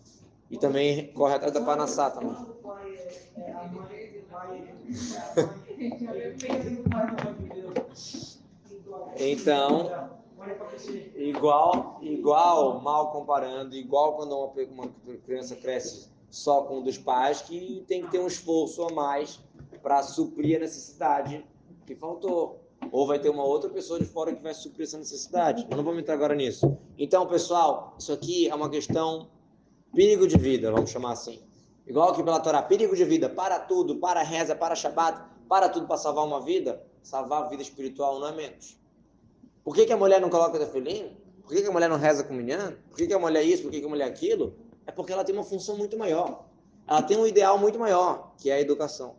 [0.51, 2.37] e também corre atrás da panassá também.
[9.17, 10.11] Então,
[11.15, 17.43] igual, igual, mal comparando, igual quando uma, uma criança cresce só com um dos pais,
[17.43, 19.41] que tem que ter um esforço a mais
[19.83, 21.45] para suprir a necessidade
[21.87, 22.60] que faltou
[22.91, 25.67] ou vai ter uma outra pessoa de fora que vai suprir essa necessidade.
[25.71, 26.77] Eu não vou entrar agora nisso.
[26.99, 29.29] Então, pessoal, isso aqui é uma questão
[29.95, 31.41] perigo de vida, vamos chamar assim.
[31.87, 35.87] Igual que pela Torá, perigo de vida, para tudo, para reza, para Shabbat, para tudo
[35.87, 36.81] para salvar uma vida.
[37.03, 38.79] salvar a vida espiritual não é menos.
[39.65, 41.17] Por que, que a mulher não coloca tefilim?
[41.43, 42.77] Por que, que a mulher não reza com minhã?
[42.89, 43.65] Por que, que a mulher isso?
[43.65, 44.55] Por que, que a mulher aquilo?
[44.87, 46.45] É porque ela tem uma função muito maior.
[46.87, 49.17] Ela tem um ideal muito maior, que é a educação.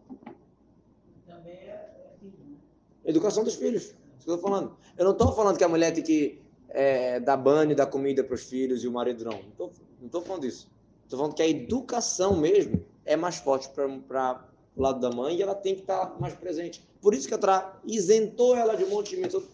[1.27, 2.57] Também é, é filho, né?
[3.05, 3.93] Educação dos filhos.
[4.19, 4.75] Estou falando.
[4.97, 8.35] Eu não estou falando que a mulher tem que é, dar banho, dar comida para
[8.35, 9.39] os filhos e o marido não.
[9.57, 10.69] Não estou falando isso.
[11.03, 14.45] Estou falando que a educação mesmo é mais forte para
[14.75, 16.87] o lado da mãe e ela tem que estar tá mais presente.
[17.01, 19.47] Por isso que a Tra isentou ela de um monte de método.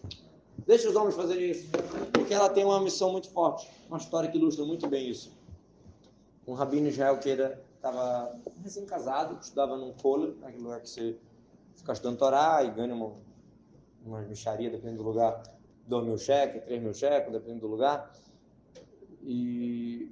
[0.66, 1.66] Deixa os homens fazerem isso.
[2.12, 3.68] Porque ela tem uma missão muito forte.
[3.88, 5.32] Uma história que ilustra muito bem isso.
[6.46, 11.16] Um rabino Israel que estava recém-casado, estudava num colo, naquele lugar que você
[11.74, 13.12] fica estudando Torá e ganha uma,
[14.04, 15.42] uma micharia, dependendo do lugar,
[15.86, 18.12] 2 mil cheques, 3 mil cheques, dependendo do lugar.
[19.22, 20.10] E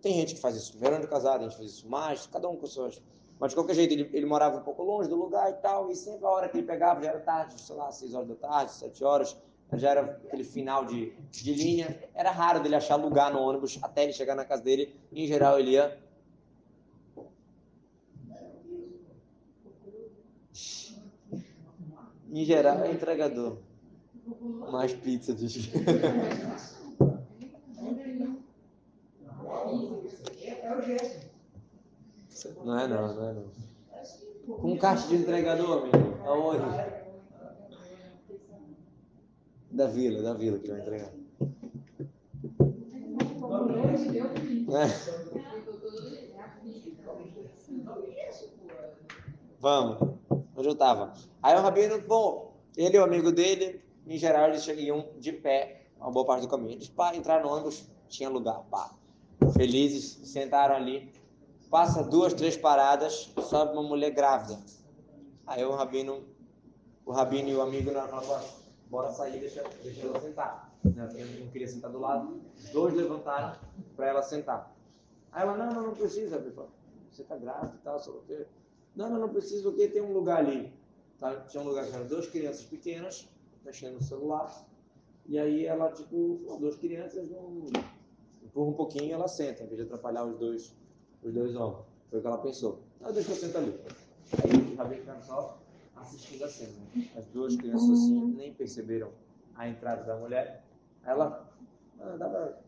[0.00, 2.66] tem gente que faz isso de casado, a gente faz isso mais, cada um com
[2.66, 3.02] suas.
[3.38, 5.96] Mas de qualquer jeito, ele, ele morava um pouco longe do lugar e tal, e
[5.96, 8.72] sempre a hora que ele pegava já era tarde, sei lá, 6 horas da tarde,
[8.72, 9.36] 7 horas,
[9.72, 11.98] já era aquele final de, de linha.
[12.14, 14.94] Era raro dele achar lugar no ônibus até ele chegar na casa dele.
[15.12, 15.98] Em geral, ele ia.
[22.34, 23.58] Em geral, é entregador.
[24.72, 25.32] Mais pizza
[30.82, 31.30] gesto.
[32.64, 34.56] Não é não, não é não.
[34.56, 35.96] Com caixa de entregador, amigo.
[36.26, 37.04] Aonde?
[39.70, 41.12] Da vila, da vila que vai entregar.
[44.70, 44.88] É.
[49.60, 50.23] Vamos.
[50.56, 51.12] Onde eu tava?
[51.42, 55.86] Aí o Rabino, bom, ele e o amigo dele, em geral, eles iam de pé
[55.98, 56.72] uma boa parte do caminho.
[56.72, 58.90] Eles pá, entraram no ônibus, tinha lugar, pá.
[59.56, 61.12] Felizes, sentaram ali.
[61.70, 64.60] Passa duas, três paradas, sobe uma mulher grávida.
[65.46, 66.22] Aí o Rabino,
[67.04, 68.06] o Rabino e o amigo na
[68.88, 70.72] bora sair, deixa, deixa ela sentar.
[70.84, 71.08] Né?
[71.16, 72.40] Eu não queria sentar do lado.
[72.72, 73.56] Dois levantaram
[73.96, 74.72] para ela sentar.
[75.32, 76.38] Aí ela, não, não, não precisa.
[76.38, 76.70] Falei,
[77.10, 78.46] você está grávida e tal, que...
[78.96, 80.72] Não, não, não precisa, porque tem um lugar ali.
[81.18, 81.40] Tá?
[81.42, 83.28] Tinha um lugar que eram duas crianças pequenas,
[83.64, 84.66] mexendo no celular.
[85.26, 87.66] E aí ela, tipo, duas crianças, não...
[88.42, 90.76] empurra um pouquinho e ela senta, em vez de atrapalhar os dois,
[91.22, 91.84] os dois homens.
[92.10, 92.80] Foi o que ela pensou.
[93.02, 93.78] Ah, deixa eu sentar ali.
[94.44, 95.58] Aí o Rabino ficaram só
[95.96, 96.72] assistindo a cena.
[97.16, 99.10] As duas crianças assim nem perceberam
[99.56, 100.64] a entrada da mulher.
[101.04, 101.50] Ela,
[102.00, 102.58] ah, dá pra,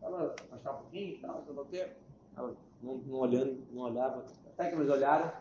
[0.00, 1.88] dá pra afastar um pouquinho e tal, sei lá o quê.
[2.36, 4.24] Ela não, não, olhando, não olhava.
[4.46, 5.32] Até que eles olharam,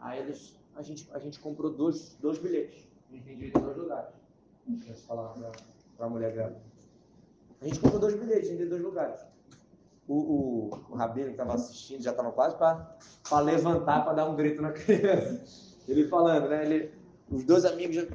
[0.00, 2.88] aí eles, a, gente, a gente comprou dois, dois bilhetes.
[3.08, 4.14] A gente tem direito a dois lugares.
[4.66, 5.34] Deixa eu falar
[5.96, 6.60] para a mulher grávida.
[7.60, 9.20] A gente comprou dois bilhetes, em dois lugares.
[10.06, 14.36] O, o, o Rabino que estava assistindo já estava quase para levantar, para dar um
[14.36, 15.76] grito na criança.
[15.86, 16.64] Ele falando, né?
[16.64, 16.92] Ele,
[17.30, 18.06] os dois amigos já.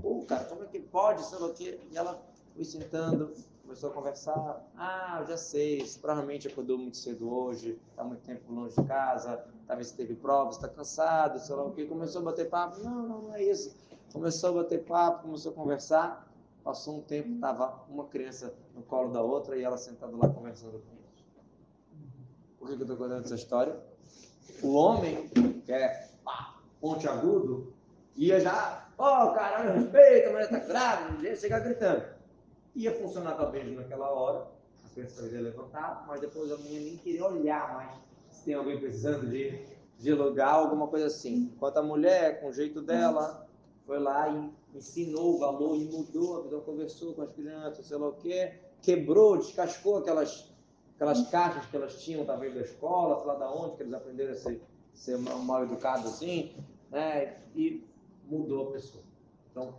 [0.00, 1.24] Pô, cara, como é que pode?
[1.24, 1.78] Sei lá o quê.
[1.90, 2.20] E ela
[2.54, 3.32] foi sentando,
[3.64, 4.62] começou a conversar.
[4.76, 8.84] Ah, eu já sei, você provavelmente acordou muito cedo hoje, está muito tempo longe de
[8.84, 11.84] casa, talvez teve provas, está cansado, sei lá o quê.
[11.84, 12.78] Começou a bater papo.
[12.80, 13.74] Não, não, não é isso.
[14.12, 16.30] Começou a bater papo, começou a conversar.
[16.62, 20.78] Passou um tempo, estava uma criança no colo da outra e ela sentada lá conversando
[20.78, 21.24] com eles.
[22.58, 23.78] Por que, que eu estou contando essa história?
[24.62, 25.28] O homem,
[25.66, 26.08] que é
[26.80, 27.74] ponte agudo,
[28.16, 32.13] ia já, ó, oh, caralho, respeita, a mulher tá grávida, ia chegar gritando.
[32.74, 34.48] Ia funcionar talvez naquela hora,
[34.84, 38.78] a criança ia levantar, mas depois a menina nem queria olhar mais se tem alguém
[38.78, 39.58] precisando de,
[39.98, 41.52] de lugar, alguma coisa assim.
[41.54, 43.46] Enquanto a mulher, com o jeito dela,
[43.86, 47.96] foi lá e ensinou o valor e mudou a vida, conversou com as crianças, sei
[47.96, 50.52] lá o quê, quebrou, descascou aquelas,
[50.96, 54.32] aquelas caixas que elas tinham, talvez da escola, sei lá da onde, que eles aprenderam
[54.32, 54.60] a ser,
[54.92, 56.56] ser mal educados assim,
[56.90, 57.36] né?
[57.54, 57.84] E
[58.26, 59.04] mudou a pessoa.
[59.50, 59.74] Então,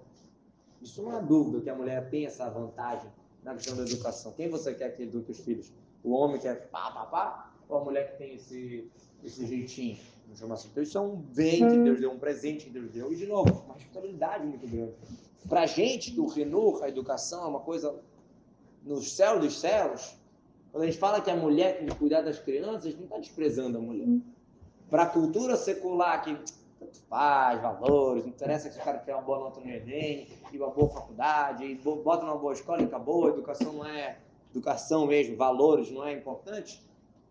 [0.85, 3.09] isso não é dúvida que a mulher tem essa vantagem
[3.43, 4.31] na questão da educação.
[4.33, 5.71] Quem você quer que eduque os filhos?
[6.03, 8.87] O homem que é pá, pá, pá, ou a mulher que tem esse,
[9.23, 9.97] esse jeitinho?
[10.25, 10.69] Vamos chamar assim.
[10.71, 13.11] Então, isso é um bem que Deus deu, um presente que Deus deu.
[13.11, 14.93] E, de novo, uma responsabilidade muito grande.
[15.49, 17.99] Para a gente, do Renur, a educação é uma coisa
[18.83, 20.15] no céu dos céus.
[20.71, 23.05] Quando a gente fala que a mulher tem que cuidar das crianças, a gente não
[23.05, 24.07] está desprezando a mulher.
[24.89, 26.37] Para a cultura secular, que
[26.85, 30.57] tanto faz, valores, não interessa que o cara tenha uma boa nota no Enem, e
[30.57, 34.17] uma boa faculdade, e bota numa boa escola e acabou, educação não é
[34.51, 36.81] educação mesmo, valores não é importante,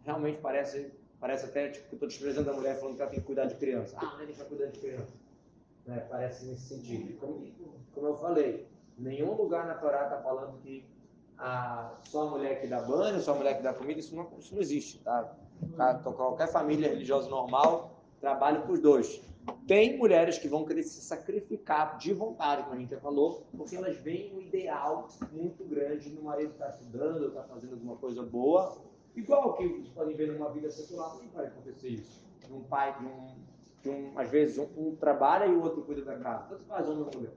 [0.02, 3.20] realmente parece, parece até tipo, que eu estou desprezando a mulher falando que ela tem
[3.20, 3.96] que cuidar de criança.
[3.98, 5.12] Ah, a mulher tem cuidar de criança.
[5.86, 6.06] Né?
[6.10, 7.18] Parece nesse sentido.
[7.18, 7.46] Como,
[7.94, 8.66] como eu falei,
[8.98, 10.84] nenhum lugar na Torá está falando que
[11.38, 14.28] a, só a mulher que dá banho, só a mulher que dá comida, isso não,
[14.38, 14.98] isso não existe.
[14.98, 15.34] Tá?
[16.04, 19.22] Qualquer família religiosa normal trabalha para os dois.
[19.66, 23.74] Tem mulheres que vão querer se sacrificar de vontade, como a gente já falou, porque
[23.74, 28.76] elas veem um ideal muito grande no marido estar estudando, estar fazendo alguma coisa boa.
[29.16, 32.22] Igual que vocês podem ver numa vida secular, também pode acontecer isso.
[32.46, 33.34] De um pai, de um,
[33.82, 36.44] de um às vezes, um, um trabalha e o outro cuida da casa.
[36.50, 37.32] Tanto faz homem ou mulher.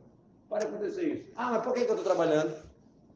[0.49, 1.31] Pode acontecer isso.
[1.35, 2.61] Ah, mas por que, que eu estou trabalhando?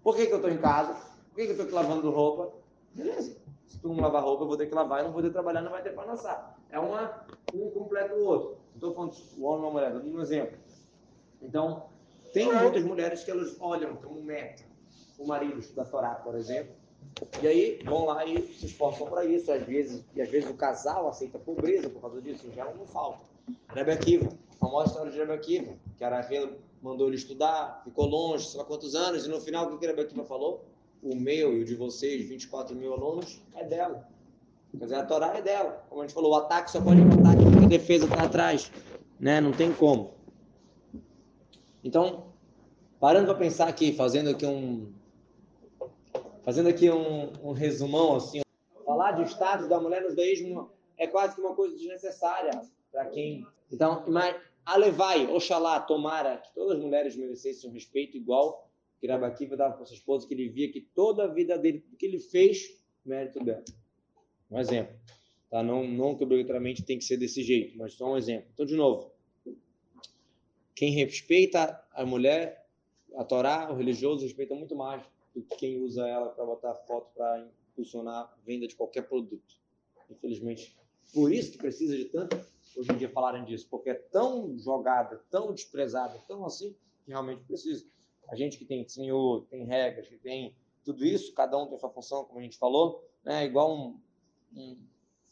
[0.02, 0.94] Por que, que eu estou em casa?
[0.94, 2.54] Por que, que eu estou lavando roupa?
[2.94, 3.36] Beleza.
[3.66, 5.34] Se tu não lavar roupa, eu vou ter que lavar e não vou ter que
[5.34, 6.58] trabalhar, não vai ter para lançar.
[6.70, 8.61] É uma, um completa o outro.
[8.72, 10.58] Não estou falando o homem ou a mulher, estou dando um exemplo.
[11.42, 11.86] Então,
[12.34, 14.64] tem muitas mulheres que elas olham como meta
[15.18, 16.74] o marido estudar Torá, por exemplo,
[17.42, 19.52] e aí vão lá e se esforçam para isso.
[19.52, 23.20] Às vezes, e às vezes o casal aceita pobreza por causa disso, já não falta.
[23.70, 28.06] Rebbe Akiva, a famosa história de Rebbe Akiva, que a Rahel mandou ele estudar, ficou
[28.06, 30.66] longe, sei lá quantos anos, e no final o que Rebbe Akiva falou?
[31.04, 34.08] O meu e o de vocês, 24 mil alunos, é dela.
[34.72, 35.84] Quer dizer, a Torá é dela.
[35.90, 38.72] Como a gente falou, o ataque só pode matar porque a defesa está atrás.
[39.20, 39.40] Né?
[39.40, 40.14] Não tem como.
[41.84, 42.34] Então,
[43.00, 44.94] parando para pensar aqui, fazendo aqui um.
[46.44, 48.42] Fazendo aqui um, um resumão, assim,
[48.84, 52.52] falar de status da mulher no judaísmo é quase que uma coisa desnecessária
[52.92, 53.46] para quem.
[53.72, 54.36] Então, mas
[54.66, 58.68] alevai, oxalá, tomara que todas as mulheres merecessem um respeito igual
[59.00, 62.06] que Rabakiva dava para sua esposa, que ele via que toda a vida dele, que
[62.06, 63.64] ele fez, mérito dela.
[64.50, 64.96] Um exemplo.
[65.52, 65.62] Tá?
[65.62, 68.50] Não, não que obrigatoriamente tem que ser desse jeito, mas só um exemplo.
[68.54, 69.12] Então, de novo,
[70.74, 72.66] quem respeita a mulher,
[73.16, 75.04] a Torá, o religioso, respeita muito mais
[75.36, 79.60] do que quem usa ela para botar foto para impulsionar a venda de qualquer produto.
[80.10, 80.74] Infelizmente,
[81.14, 82.40] por isso que precisa de tanto
[82.78, 86.74] hoje em dia falarem disso, porque é tão jogada, tão desprezada, tão assim,
[87.04, 87.86] que realmente precisa.
[88.30, 90.56] A gente que tem senhor, tem regras, que tem
[90.86, 93.44] tudo isso, cada um tem sua função, como a gente falou, né?
[93.44, 94.00] igual um,
[94.56, 94.78] um,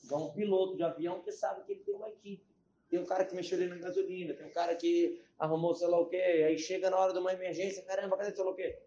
[0.10, 2.44] igual um piloto de avião que sabe que ele tem uma equipe.
[2.90, 6.08] Tem um cara que mexeu na gasolina, tem um cara que arrumou sei lá o
[6.08, 8.80] quê, aí chega na hora de uma emergência, caramba, cadê sei lá o quê?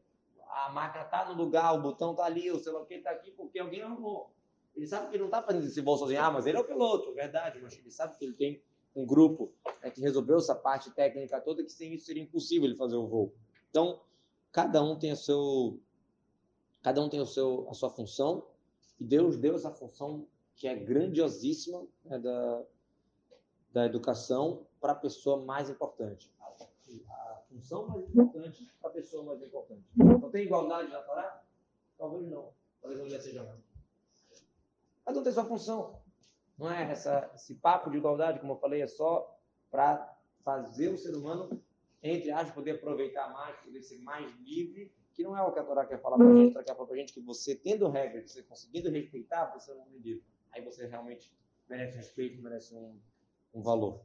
[0.48, 3.10] A máquina tá no lugar, o botão tá ali, o sei lá o quê tá
[3.10, 4.32] aqui, porque alguém arrumou.
[4.74, 6.20] Ele sabe que ele não está fazendo esse voo sozinho.
[6.20, 8.62] Ah, mas ele é o piloto, é verdade, mas ele sabe que ele tem
[8.94, 12.76] um grupo né, que resolveu essa parte técnica toda, que sem isso seria impossível ele
[12.76, 13.32] fazer o voo.
[13.70, 14.00] Então,
[14.50, 15.80] cada um tem o seu,
[16.82, 18.46] cada um tem o seu, a sua função,
[18.98, 20.26] e Deus deu essa função
[20.56, 22.62] que é grandiosíssima né, da,
[23.72, 26.32] da educação para a pessoa mais importante.
[27.08, 29.84] A função mais importante para a pessoa mais importante.
[29.96, 31.42] Então, tem igualdade na Torá?
[31.98, 32.52] Talvez não.
[32.80, 33.60] Talvez a mulher seja mais.
[35.04, 36.00] Cada um tem sua função.
[36.58, 39.38] Não é essa, esse papo de igualdade, como eu falei, é só
[39.70, 41.62] para fazer o ser humano,
[42.02, 45.64] entre aspas, poder aproveitar mais, poder ser mais livre, que não é o que a
[45.64, 46.50] Torá quer falar para a gente.
[46.50, 49.70] A Torá quer falar para a gente que você, tendo regras, você conseguindo respeitar, você
[49.70, 50.24] é um homem livre.
[50.52, 51.32] Aí você realmente
[51.68, 53.00] merece respeito, merece um,
[53.54, 54.04] um valor.